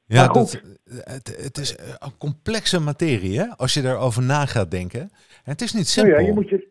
[0.08, 0.62] Ja, dat,
[1.04, 3.46] het, het is een complexe materie, hè?
[3.56, 5.00] Als je daarover na gaat denken.
[5.00, 6.20] En het is niet Nou simpel.
[6.20, 6.68] ja, je moet, je,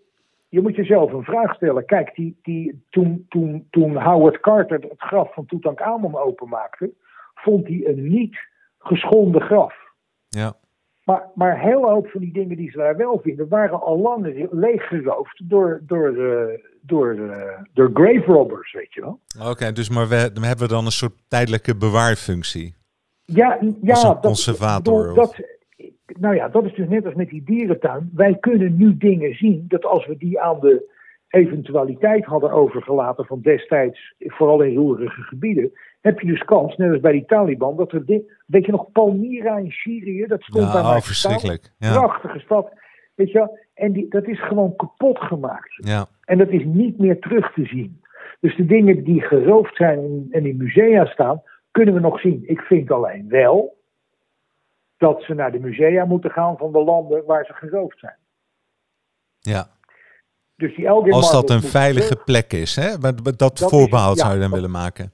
[0.50, 1.86] je moet jezelf een vraag stellen.
[1.86, 6.94] Kijk, die, die, toen, toen, toen Howard Carter het graf van Tutankhamon openmaakte,
[7.36, 8.38] vond hij een niet
[8.80, 9.74] geschonden graf.
[10.28, 10.54] Ja.
[11.04, 14.48] Maar, maar heel hoop van die dingen die ze daar wel vinden, waren al lang
[14.52, 19.20] leeggeroofd door, door, eh, door, eh, door grave robbers, weet je wel.
[19.50, 22.76] Oké, dus maar we, hebben we dan een soort tijdelijke bewaarfunctie.
[23.26, 25.36] Ja, ja Als een dat, conservator, dat,
[26.20, 28.10] nou ja, dat is dus net als met die dierentuin.
[28.14, 30.94] Wij kunnen nu dingen zien dat als we die aan de
[31.30, 37.00] eventualiteit hadden overgelaten van destijds, vooral in roerige gebieden, heb je dus kans, net als
[37.00, 40.84] bij die Taliban, dat er dit, weet je nog, Palmyra in Syrië, dat stond daar
[40.84, 41.72] Ja, oh, verschrikkelijk.
[41.78, 41.92] Ja.
[41.92, 42.74] Prachtige stad,
[43.16, 43.60] weet je wel.
[43.74, 45.74] En die, dat is gewoon kapot gemaakt.
[45.76, 46.06] Ja.
[46.26, 48.02] En dat is niet meer terug te zien.
[48.40, 52.44] Dus de dingen die geroofd zijn en in musea staan, kunnen we nog zien.
[52.46, 53.76] Ik vind alleen wel
[54.98, 58.16] dat ze naar de musea moeten gaan van de landen waar ze geroofd zijn.
[59.40, 59.68] Ja.
[60.56, 62.24] Dus die Elgin Als dat een veilige terug.
[62.24, 62.98] plek is, hè?
[62.98, 65.12] Maar Dat, Dat is- voorbehoud ja, zou je dan dat- willen maken.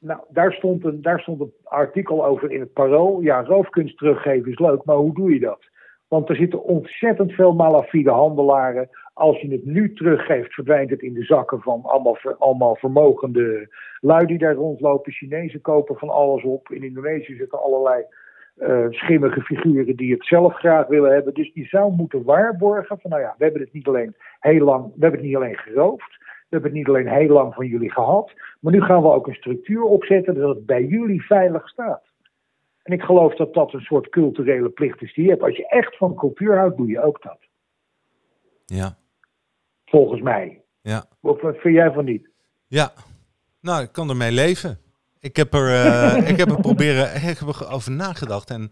[0.00, 3.20] Nou, daar stond, een, daar stond een artikel over in het Parool.
[3.20, 5.58] Ja, roofkunst teruggeven is leuk, maar hoe doe je dat?
[6.08, 8.88] Want er zitten ontzettend veel malafide handelaren.
[9.12, 14.26] Als je het nu teruggeeft, verdwijnt het in de zakken van allemaal, allemaal vermogende lui
[14.26, 15.12] die daar rondlopen.
[15.12, 16.70] Chinezen kopen van alles op.
[16.70, 18.04] In Indonesië zitten allerlei
[18.58, 21.34] eh, schimmige figuren die het zelf graag willen hebben.
[21.34, 24.84] Dus je zou moeten waarborgen van, nou ja, we hebben het niet alleen heel lang,
[24.84, 26.16] we hebben het niet alleen geroofd.
[26.18, 28.32] We hebben het niet alleen heel lang van jullie gehad.
[28.60, 32.02] Maar nu gaan we ook een structuur opzetten dat het bij jullie veilig staat.
[32.82, 35.42] En ik geloof dat dat een soort culturele plicht is die je hebt.
[35.42, 37.38] Als je echt van cultuur houdt, doe je ook dat.
[38.64, 38.96] Ja,
[39.84, 40.62] Volgens mij.
[40.80, 41.04] ja.
[41.20, 42.28] Of wat vind jij van niet?
[42.66, 42.92] Ja,
[43.60, 44.78] nou, ik kan ermee leven.
[45.20, 48.50] Ik heb er, eh, ik heb er proberen, ik heb er over nagedacht.
[48.50, 48.70] En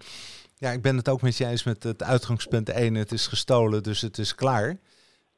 [0.57, 2.95] ja, ik ben het ook met je eens met het uitgangspunt 1.
[2.95, 4.77] Het is gestolen, dus het is klaar.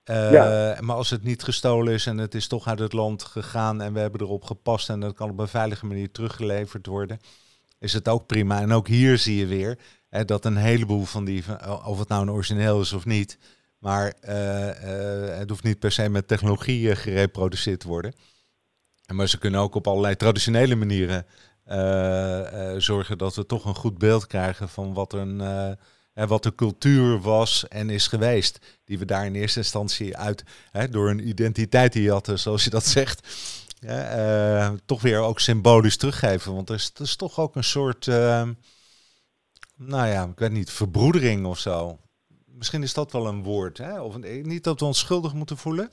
[0.05, 0.77] Eh, Ja.
[0.81, 3.93] Maar als het niet gestolen is en het is toch uit het land gegaan en
[3.93, 7.19] we hebben erop gepast en dat kan op een veilige manier teruggeleverd worden,
[7.79, 8.61] is het ook prima.
[8.61, 11.45] En ook hier zie je weer hè, dat een heleboel van die,
[11.85, 13.39] of het nou een origineel is of niet,
[13.79, 18.15] maar eh, het hoeft niet per se met technologie gereproduceerd te worden.
[19.15, 21.27] Maar ze kunnen ook op allerlei traditionele manieren
[21.69, 26.43] eh, eh, zorgen dat we toch een goed beeld krijgen van wat, een, eh, wat
[26.43, 28.59] de cultuur was en is geweest.
[28.85, 30.45] Die we daar in eerste instantie uit,
[30.91, 33.29] door een identiteit die je had, zoals je dat zegt,
[34.85, 36.55] toch weer ook symbolisch teruggeven.
[36.55, 38.07] Want er is, er is toch ook een soort,
[39.77, 41.99] nou ja, ik weet niet, verbroedering of zo.
[42.45, 43.79] Misschien is dat wel een woord.
[43.79, 44.01] Hè?
[44.01, 45.91] Of niet dat we ons schuldig moeten voelen.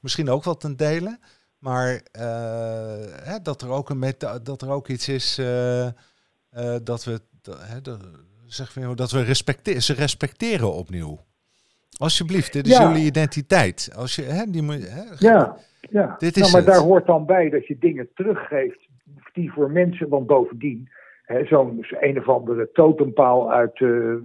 [0.00, 1.18] Misschien ook wel ten dele.
[1.64, 5.92] Maar eh, hè, dat, er ook een meta- dat er ook iets is eh, eh,
[6.82, 7.20] dat we,
[7.58, 8.00] hè, dat,
[8.46, 11.18] zeg maar, dat we respecteren, ze respecteren opnieuw.
[11.98, 12.88] Alsjeblieft, dit is Ja.
[12.88, 13.92] jullie identiteit.
[13.96, 16.14] Als je, hè, die moet, hè, Ja, ja.
[16.18, 16.70] Dit nou, is maar het.
[16.70, 18.88] daar hoort dan bij dat je dingen teruggeeft
[19.32, 20.88] die voor mensen, want bovendien,
[21.22, 23.80] hè, zo'n een of andere totempaal uit,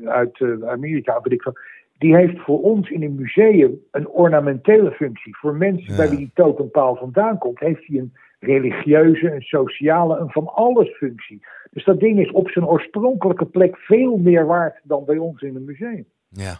[0.06, 1.58] uit Amerika, weet ik veel,
[1.99, 5.38] die heeft voor ons in een museum een ornamentele functie.
[5.38, 5.95] Voor mensen Ja.
[5.97, 10.89] bij wie die totempaal vandaan komt, heeft hij een religieuze, een sociale, een van alles
[10.97, 11.45] functie.
[11.71, 15.55] Dus dat ding is op zijn oorspronkelijke plek veel meer waard dan bij ons in
[15.55, 16.05] een museum.
[16.29, 16.59] Ja.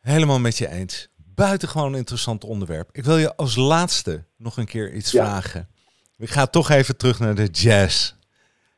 [0.00, 1.12] Helemaal met je eens.
[1.34, 2.88] Buitengewoon interessant onderwerp.
[2.92, 5.24] Ik wil je als laatste nog een keer iets Ja.
[5.24, 5.68] vragen.
[6.16, 8.14] Ik ga toch even terug naar de jazz.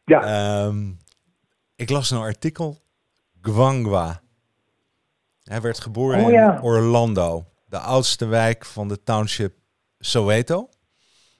[0.04, 0.90] Ja, Ehm,
[1.76, 2.78] ik las een artikel.
[3.42, 4.20] Gwangwa.
[5.46, 6.54] Hij werd geboren Oh, ja.
[6.56, 9.54] in Orlando, de oudste wijk van de township
[9.98, 10.68] Soweto.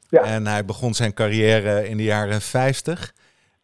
[0.09, 0.23] Ja.
[0.23, 3.15] En hij begon zijn carrière in de jaren 50.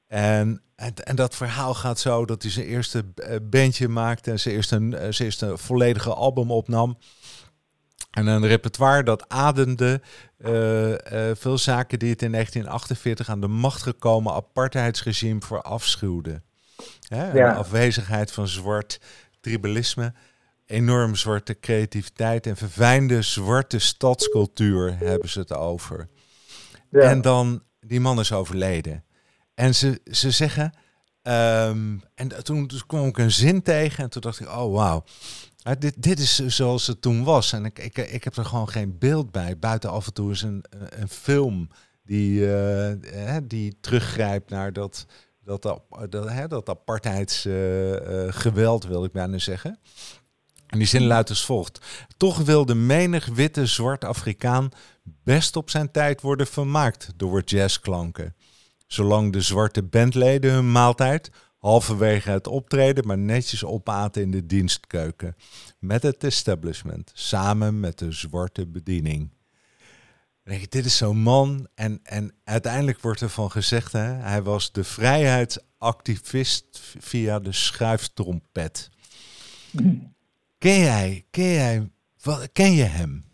[0.07, 4.41] En, en, en dat verhaal gaat zo dat hij zijn eerste eh, bandje maakte en
[4.41, 6.99] zijn eerste, eh, zijn eerste volledige album opnam.
[8.11, 10.01] En een repertoire dat ademde
[10.39, 16.45] eh, veel zaken die het in 1948 aan de macht gekomen apartheidsregime verafschuwden.
[17.09, 17.51] Hè, Ja.
[17.51, 19.01] Een afwezigheid van zwart
[19.41, 20.13] tribalisme,
[20.73, 26.09] enorm zwarte creativiteit en verfijnde zwarte stadscultuur hebben ze het over.
[26.91, 27.01] ja.
[27.01, 29.05] En dan, die man is overleden.
[29.55, 30.73] En ze, ze zeggen,
[31.23, 35.05] ehm, en toen, toen kwam ik een zin tegen en toen dacht ik, oh wauw.
[35.79, 37.53] Dit, dit is zoals het toen was.
[37.53, 39.59] En ik, ik, ik heb er gewoon geen beeld bij.
[39.59, 41.69] Buiten af en toe is een, een film
[42.05, 45.07] die, eh, eh, die teruggrijpt naar dat,
[45.45, 49.79] dat, dat, dat, hè, dat apartheidsgeweld, wil ik bijna zeggen.
[50.73, 51.81] En die zin luidt als volgt.
[52.17, 54.69] Toch wil de menig witte zwart Afrikaan
[55.03, 58.35] best op zijn tijd worden vermaakt door jazzklanken.
[58.87, 65.37] Zolang de zwarte bandleden hun maaltijd halverwege het optreden maar netjes opaten in de dienstkeuken.
[65.79, 69.31] Met het establishment, samen met de zwarte bediening.
[70.43, 74.43] Denk je, dit is zo'n man en, en uiteindelijk wordt er van gezegd, hè, hij
[74.43, 78.91] was de vrijheidsactivist via de schuiftrompet.
[80.63, 81.89] Ken jij, ken jij,
[82.53, 83.25] ken je hem?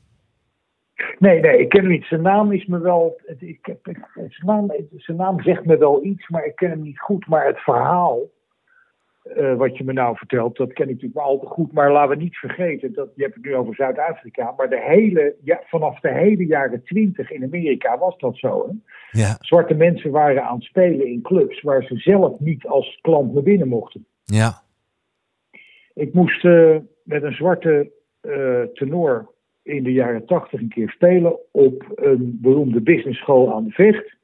[1.18, 2.04] Nee, nee, ik ken hem niet.
[2.04, 3.20] Zijn naam is me wel.
[3.38, 6.82] Ik heb, ik- zijn, naam, zijn naam zegt me wel iets, maar ik ken hem
[6.82, 7.26] niet goed.
[7.26, 8.20] Maar het verhaal.
[9.36, 11.72] eh, wat je me nou vertelt, dat ken ik natuurlijk maar al te goed.
[11.72, 14.54] Maar laten we niet vergeten, dat, je hebt het nu over Zuid-Afrika.
[14.56, 18.66] Maar de hele, ja, vanaf de hele jaren twintig in Amerika was dat zo.
[18.68, 18.72] Hè?
[19.20, 23.34] Ja, Zwarte mensen waren aan het spelen in clubs waar ze zelf niet als klant
[23.34, 24.06] naar binnen mochten.
[24.24, 24.62] ja,
[25.98, 27.90] Ik moest eh, met een zwarte
[28.20, 29.32] eh, tenor
[29.62, 34.16] in de jaren tachtig een keer spelen op een beroemde business school aan de Vecht.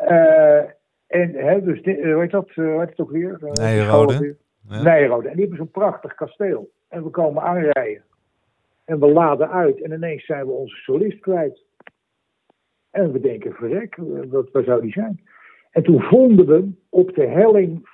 [0.00, 0.58] Uh,
[1.06, 3.38] en hè, dus, hoe heet dat, hoe heet het ook weer?
[3.40, 4.36] Nijrode.
[4.68, 4.82] Ja.
[4.82, 5.28] Nijrode.
[5.28, 6.70] En die hebben zo'n prachtig kasteel.
[6.88, 8.02] En we komen aanrijden.
[8.84, 9.80] En we laden uit.
[9.80, 11.64] En ineens zijn we onze solist kwijt.
[12.90, 13.96] En we denken, verrek,
[14.30, 15.20] wat, waar zou die zijn?
[15.70, 17.88] En toen vonden we hem op de helling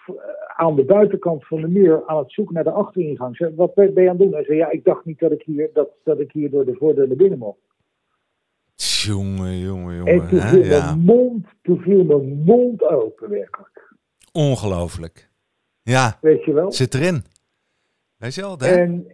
[0.57, 3.37] aan de buitenkant van de muur aan het zoeken naar de achteringang.
[3.37, 4.33] Zei, wat ben je aan het doen?
[4.33, 6.75] Hij zei, ja, ik dacht niet dat ik hier, dat, dat ik hier door de
[6.75, 7.59] voordeur naar binnen mocht.
[8.75, 10.13] Jongen, jongen, jongen.
[10.13, 10.85] En toen viel, ja.
[10.85, 13.95] mijn, mond, toen viel mijn mond open, werkelijk.
[14.33, 15.31] Ongelooflijk.
[15.83, 16.73] Ja, Weet je wel?
[16.73, 17.25] zit erin.
[18.17, 18.67] Weet je wel, hè?
[18.67, 19.07] En,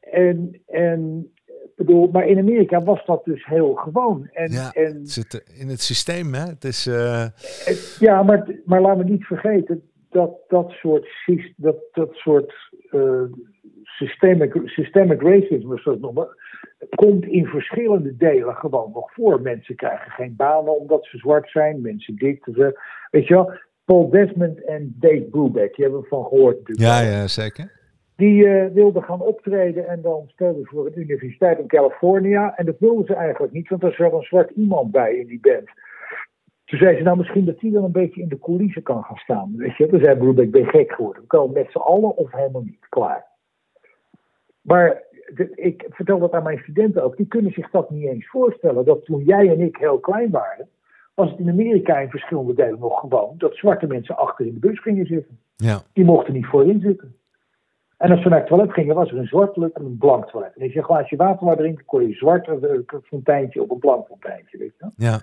[0.00, 1.32] en, en
[1.76, 4.28] bedoel, maar in Amerika was dat dus heel gewoon.
[4.32, 6.44] En, ja, en, het zit in het systeem, hè?
[6.44, 6.86] Het is...
[6.86, 7.26] Uh...
[7.64, 9.82] het, ja, maar, maar laten we niet vergeten
[10.16, 11.08] dat dat soort,
[11.56, 12.54] dat, dat soort
[12.90, 13.22] uh,
[13.82, 16.28] systemic, systemic racism, zoals noemen,
[16.94, 19.40] komt in verschillende delen gewoon nog voor.
[19.40, 23.52] Mensen krijgen geen banen omdat ze zwart zijn, mensen dit, ze, weet je wel.
[23.84, 26.88] Paul Desmond en Dave Brubeck, die hebben we van gehoord natuurlijk.
[26.88, 27.72] Ja, ja, zeker.
[28.16, 32.56] Die uh, wilden gaan optreden en dan speelden voor een universiteit in California.
[32.56, 35.40] En dat wilden ze eigenlijk niet, want er zat een zwart iemand bij in die
[35.40, 35.70] band.
[36.66, 39.16] Toen zei ze, nou misschien dat die dan een beetje in de coulissen kan gaan
[39.16, 39.56] staan.
[39.56, 41.22] Weet je, toen zei Brubeck, ben je gek geworden.
[41.22, 42.86] We komen met z'n allen of helemaal niet.
[42.88, 43.26] Klaar.
[44.60, 45.02] Maar
[45.34, 47.16] de, ik vertel dat aan mijn studenten ook.
[47.16, 48.84] Die kunnen zich dat niet eens voorstellen.
[48.84, 50.68] Dat toen jij en ik heel klein waren,
[51.14, 54.60] was het in Amerika in verschillende delen nog gewoon dat zwarte mensen achter in de
[54.60, 55.38] bus gingen zitten.
[55.56, 55.80] Ja.
[55.92, 57.16] Die mochten niet voorin zitten.
[57.96, 60.28] En als ze naar het toilet gingen, was er een zwart toilet en een blank
[60.30, 60.54] toilet.
[60.56, 62.48] En als je een glaasje water wou drinken, kon je een zwart
[63.04, 64.58] fonteintje op een blank fonteintje.
[64.58, 64.90] Weet je?
[64.96, 65.20] Ja.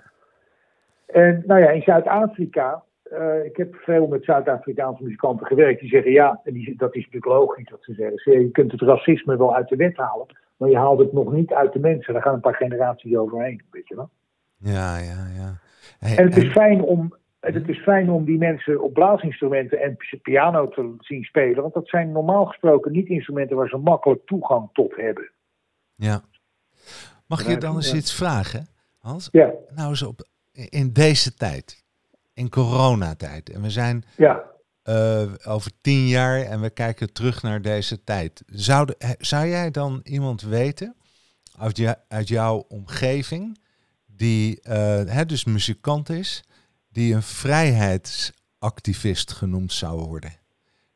[1.06, 2.82] En nou ja, in Zuid-Afrika,
[3.12, 5.80] uh, ik heb veel met Zuid-Afrikaanse muzikanten gewerkt.
[5.80, 8.40] Die zeggen ja, en die, dat is natuurlijk logisch dat ze zeggen.
[8.40, 10.26] Je kunt het racisme wel uit de wet halen,
[10.56, 12.12] maar je haalt het nog niet uit de mensen.
[12.12, 14.10] Daar gaan een paar generaties overheen, weet je wel.
[14.56, 15.58] Ja, ja, ja.
[15.98, 19.96] Hey, en het is fijn om het is fijn om die mensen op blaasinstrumenten en
[20.22, 21.62] piano te zien spelen.
[21.62, 25.30] Want dat zijn normaal gesproken niet instrumenten waar ze makkelijk toegang tot hebben.
[25.94, 26.20] Ja.
[27.26, 28.66] Mag ik je dan eens iets vragen,
[28.98, 29.28] Hans?
[29.32, 29.52] Ja.
[29.74, 31.84] Nou eens op, in deze tijd,
[32.32, 33.50] in coronatijd.
[33.50, 34.42] En we zijn ja.
[34.84, 38.42] uh, over tien jaar en we kijken terug naar deze tijd.
[38.46, 40.96] Zou, de, zou jij dan iemand weten
[41.58, 43.58] uit, je, uit jouw omgeving
[44.06, 44.72] die uh,
[45.04, 46.44] hè, dus muzikant is,
[46.88, 50.32] die een vrijheidsactivist genoemd zou worden.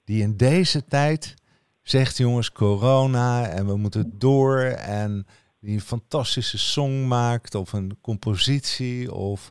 [0.04, 1.34] Die in deze tijd
[1.82, 5.26] zegt, jongens, corona en we moeten door en
[5.60, 9.50] die een fantastische song maakt of een compositie of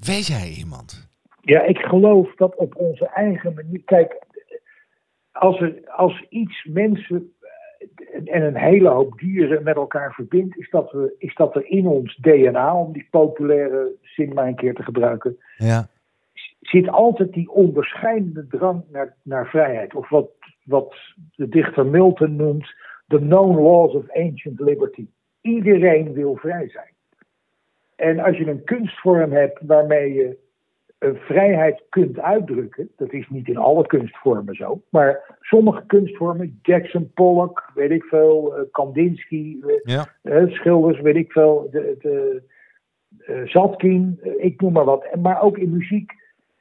[0.00, 1.08] weet jij iemand?
[1.40, 3.82] Ja, ik geloof dat op onze eigen manier.
[3.84, 4.18] Kijk,
[5.32, 7.32] als, er, als iets mensen
[8.24, 11.86] en een hele hoop dieren met elkaar verbindt, is dat, we, is dat er in
[11.86, 15.88] ons DNA, om die populaire zin maar een keer te gebruiken, ja.
[16.60, 19.94] zit altijd die onderscheidende drang naar, naar vrijheid.
[19.94, 20.30] Of wat,
[20.64, 20.94] wat
[21.36, 22.74] de dichter Milton noemt,
[23.10, 25.06] the known laws of ancient liberty.
[25.40, 26.94] Iedereen wil vrij zijn.
[27.96, 30.38] En als je een kunstvorm hebt waarmee je
[30.98, 32.90] een vrijheid kunt uitdrukken.
[32.96, 34.82] Dat is niet in alle kunstvormen zo.
[34.88, 40.08] Maar sommige kunstvormen, Jackson Pollock, weet ik veel, uh, Kandinsky, ja.
[40.22, 42.42] uh, schilders, weet ik veel, de, de,
[43.44, 45.14] Zatkin, ik noem maar wat.
[45.20, 46.12] Maar ook in muziek.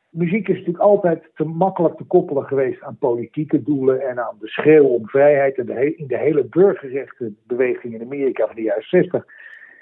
[0.10, 4.47] Muziek is natuurlijk altijd te makkelijk te koppelen geweest aan politieke doelen en aan de
[4.47, 5.57] schreeuw om vrijheid.
[5.57, 9.26] En de in de hele burgerrechtenbeweging in Amerika van de jaren 60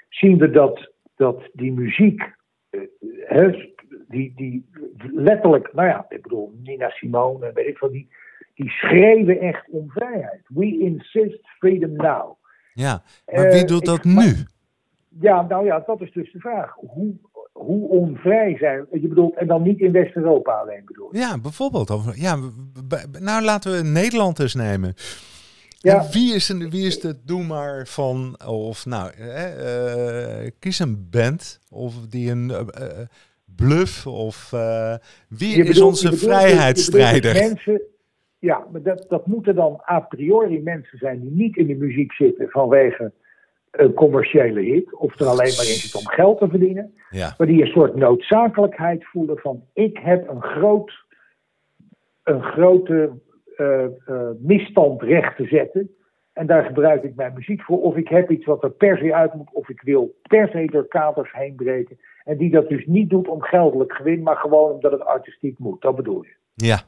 [0.08, 2.36] zien we dat, dat die muziek
[4.08, 4.68] die, die
[5.12, 8.08] letterlijk, nou ja, ik bedoel, Nina Simone, weet ik veel, die,
[8.54, 10.40] die schreeuwen echt om vrijheid.
[10.46, 12.36] We insist freedom now.
[12.72, 14.34] Ja, maar wie doet dat nu?
[15.20, 16.74] Ja, nou ja, dat is dus de vraag.
[16.74, 17.14] Hoe,
[17.58, 21.90] hoe onvrij zijn je bedoelt, en dan niet in West-Europa alleen bedoel Ja, bijvoorbeeld.
[21.90, 22.36] Over, ja,
[23.20, 24.94] nou laten we Nederland eens nemen.
[25.80, 26.08] Ja.
[26.12, 31.08] Wie, is een, wie is de doe maar van, of nou, eh, uh, kies een
[31.10, 32.60] band of die een uh,
[33.56, 34.94] bluff of uh,
[35.28, 37.34] wie is onze bedoelt, vrijheidsstrijder?
[37.34, 37.80] Mensen,
[38.38, 42.12] ja, maar dat, dat moeten dan a priori mensen zijn die niet in de muziek
[42.12, 43.12] zitten vanwege
[43.70, 47.34] een commerciële hit of er alleen maar in zitten om geld te verdienen, Ja.
[47.38, 51.04] maar die een soort noodzakelijkheid voelen van ik heb een groot,
[52.22, 53.10] een grote
[53.56, 55.90] uh, uh, misstand recht te zetten.
[56.32, 57.82] En daar gebruik ik mijn muziek voor.
[57.82, 59.52] Of ik heb iets wat er per se uit moet.
[59.52, 61.98] Of ik wil per se door kaders heen breken.
[62.24, 64.22] En die dat dus niet doet om geldelijk gewin.
[64.22, 65.82] Maar gewoon omdat het artistiek moet.
[65.82, 66.34] Dat bedoel je.
[66.54, 66.78] Ja.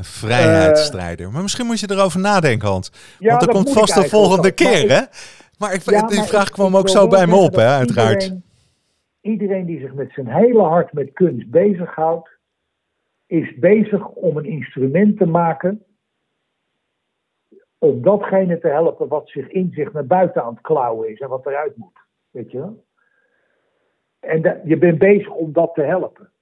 [0.00, 1.30] Een vrijheidsstrijder.
[1.30, 2.90] maar misschien moet je erover nadenken, Hans.
[3.18, 4.42] Ja, Want er dat komt vast de volgende.
[4.42, 5.00] Maar keer, ik- hè?
[5.58, 7.66] Maar ik, Ja, die maar vraag ik- kwam ik ook zo bij me op, hè,
[7.66, 8.22] uiteraard.
[8.22, 8.42] Iedereen,
[9.20, 12.28] iedereen die zich met zijn hele hart met kunst bezighoudt,
[13.26, 15.84] is bezig om een instrument te maken
[17.78, 21.28] om datgene te helpen wat zich in zich naar buiten aan het klauwen is en
[21.28, 21.98] wat eruit moet.
[22.30, 22.84] Weet je wel?
[24.20, 26.32] En je bent bezig om dat te helpen.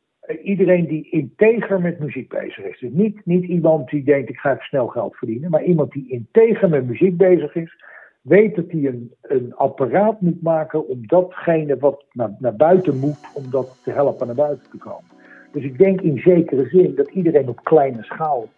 [0.42, 2.78] Iedereen die integer met muziek bezig is.
[2.80, 5.50] Dus niet, niet iemand die denkt ik ga even snel geld verdienen.
[5.50, 7.84] Maar iemand die integer met muziek bezig is.
[8.20, 13.18] Weet dat hij een, een apparaat moet maken om datgene wat naar, naar buiten moet.
[13.34, 15.10] Om dat te helpen naar buiten te komen.
[15.52, 18.48] Dus ik denk in zekere zin dat iedereen op kleine schaal.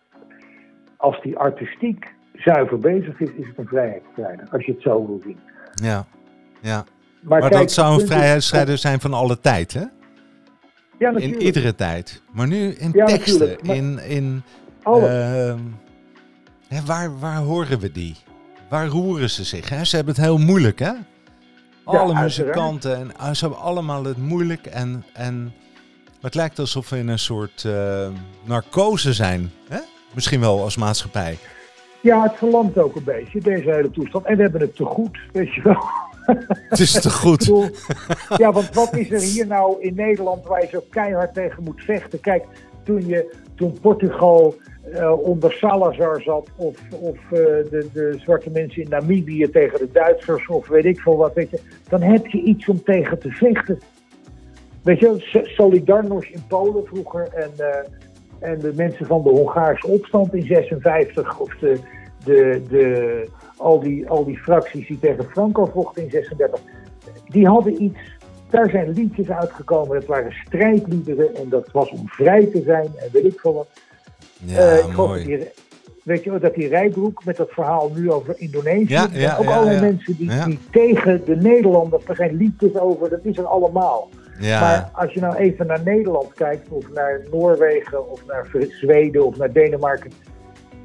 [0.96, 4.48] Als die artistiek zuiver bezig is, is het een vrijheidsstrijder.
[4.50, 5.38] Als je het zo wil zien.
[5.74, 6.06] Ja,
[6.60, 6.84] ja.
[7.20, 9.84] Maar, Maar kijk, dat zou een vrijheidsstrijder zijn van alle tijd, hè?
[11.00, 12.22] Ja, In iedere tijd.
[12.32, 13.98] Maar nu in Ja, teksten, maar- in...
[13.98, 14.42] in
[16.68, 18.16] hè, waar, waar horen we die?
[18.68, 19.68] Waar roeren ze zich?
[19.68, 19.84] Hè?
[19.84, 20.92] Ze hebben het heel moeilijk, hè?
[21.84, 24.66] Alle muzikanten, en, ah, ze hebben allemaal het moeilijk.
[24.66, 25.52] En, en
[26.20, 28.08] het lijkt alsof we in een soort eh,
[28.44, 29.50] narcose zijn.
[29.68, 29.78] Hè?
[30.14, 31.38] Misschien wel als maatschappij.
[32.00, 34.24] Ja, het verlamt ook een beetje, deze hele toestand.
[34.26, 35.84] En we hebben het te goed, weet je wel.
[36.68, 37.52] Het is te goed.
[38.36, 41.82] ja, want wat is er hier nou in Nederland waar je zo keihard tegen moet
[41.82, 42.20] vechten?
[42.20, 42.44] Kijk,
[42.82, 44.54] toen, je, toen Portugal
[44.92, 47.30] eh, onder Salazar zat, of, of eh,
[47.70, 51.50] de, de zwarte mensen in Namibië tegen de Duitsers, of weet ik veel wat, weet
[51.50, 53.78] je, dan heb je iets om tegen te vechten.
[54.82, 59.86] Weet je, So- Solidarność in Polen vroeger en, eh, en de mensen van de Hongaarse
[59.86, 61.78] opstand in 56, of de,
[62.24, 66.60] de, de, al, die, al die fracties die tegen Franco vochten in 36,
[67.28, 67.98] die hadden iets.
[68.50, 73.08] Daar zijn liedjes uitgekomen, dat waren strijdliederen en dat was om vrij te zijn en
[73.12, 73.68] weet ik veel wat.
[74.44, 75.24] Ja, Eh, ik mooi.
[75.24, 75.48] die,
[76.04, 78.92] weet je dat die Rijbroek met dat verhaal nu over Indonesië.
[78.92, 79.80] Ja, ja, ook ja, ja.
[79.80, 84.08] mensen die, die tegen de Nederlanders, er zijn liedjes over, dat is er allemaal.
[84.60, 88.46] Maar als je nou even naar Nederland kijkt, of naar Noorwegen, of naar
[88.80, 90.10] Zweden, of naar Denemarken.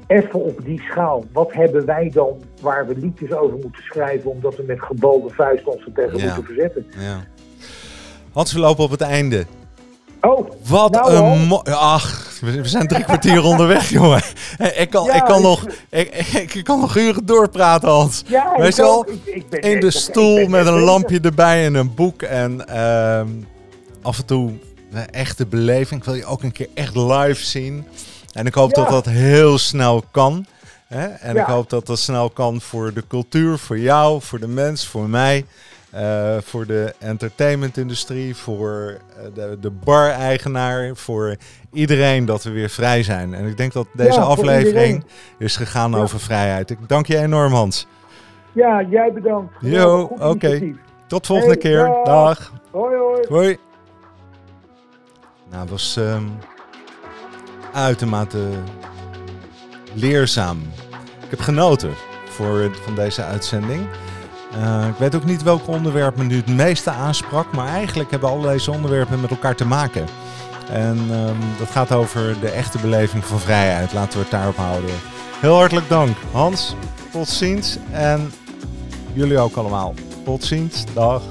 [0.06, 1.24] Even op die schaal.
[1.32, 5.64] Wat hebben wij dan waar we liedjes over moeten schrijven, omdat we met gebalde vuist
[5.64, 6.24] ons er tegen Ja.
[6.24, 6.86] moeten verzetten?
[6.98, 7.24] ja.
[8.32, 9.46] Hans, we lopen op het einde.
[10.20, 11.62] Oh, Wat Nou, een mooi...
[11.70, 14.22] Ach, we zijn drie kwartier onderweg, jongen.
[14.76, 16.14] Ik kan, Ja, ik kan, ik- nog, ik,
[16.54, 18.22] ik, kan nog uren doorpraten, Hans.
[18.26, 19.06] ja, Weet ik je wel,
[19.50, 22.22] ben In de stoel ben met een lampje erbij en een boek.
[22.22, 23.28] En ehm,
[24.02, 24.52] af en toe
[24.92, 26.00] een echte beleving.
[26.00, 27.86] Ik wil je ook een keer echt live zien.
[28.36, 28.82] En ik hoop Ja.
[28.82, 30.46] dat dat heel snel kan.
[30.86, 31.06] Hè?
[31.06, 31.40] En Ja.
[31.40, 35.08] ik hoop dat dat snel kan voor de cultuur, voor jou, voor de mens, voor
[35.08, 35.44] mij.
[35.90, 41.36] eh, voor de entertainmentindustrie, voor eh, de, de bar-eigenaar, voor
[41.72, 43.34] iedereen dat we weer vrij zijn.
[43.34, 45.04] En ik denk dat deze Ja, aflevering
[45.38, 45.96] is gegaan Ja.
[45.96, 46.70] over vrijheid.
[46.70, 47.86] Ik dank je enorm, Hans.
[48.52, 49.54] Ja, jij bedankt.
[49.60, 50.74] Jo, oké.
[51.06, 51.84] Tot volgende Hey, keer.
[51.84, 52.04] dag.
[52.04, 52.52] Dag.
[52.70, 53.26] Hoi, hoi.
[53.28, 53.58] Hoi.
[55.50, 56.24] Nou, was ehm,
[57.76, 58.48] uitermate
[59.92, 60.58] leerzaam.
[61.22, 61.94] Ik heb genoten
[62.28, 63.86] voor, van deze uitzending.
[64.52, 68.28] Eh, ik weet ook niet welk onderwerp me nu het meeste aansprak, maar eigenlijk hebben
[68.28, 70.06] al deze onderwerpen met elkaar te maken.
[70.70, 73.92] En ehm, dat gaat over de echte beleving van vrijheid.
[73.92, 74.90] Laten we het daarop houden.
[75.40, 76.74] Heel hartelijk dank, Hans.
[77.10, 77.78] Tot ziens.
[77.90, 78.32] En
[79.12, 79.94] jullie ook allemaal.
[80.24, 80.84] Tot ziens.
[80.94, 81.22] Dag.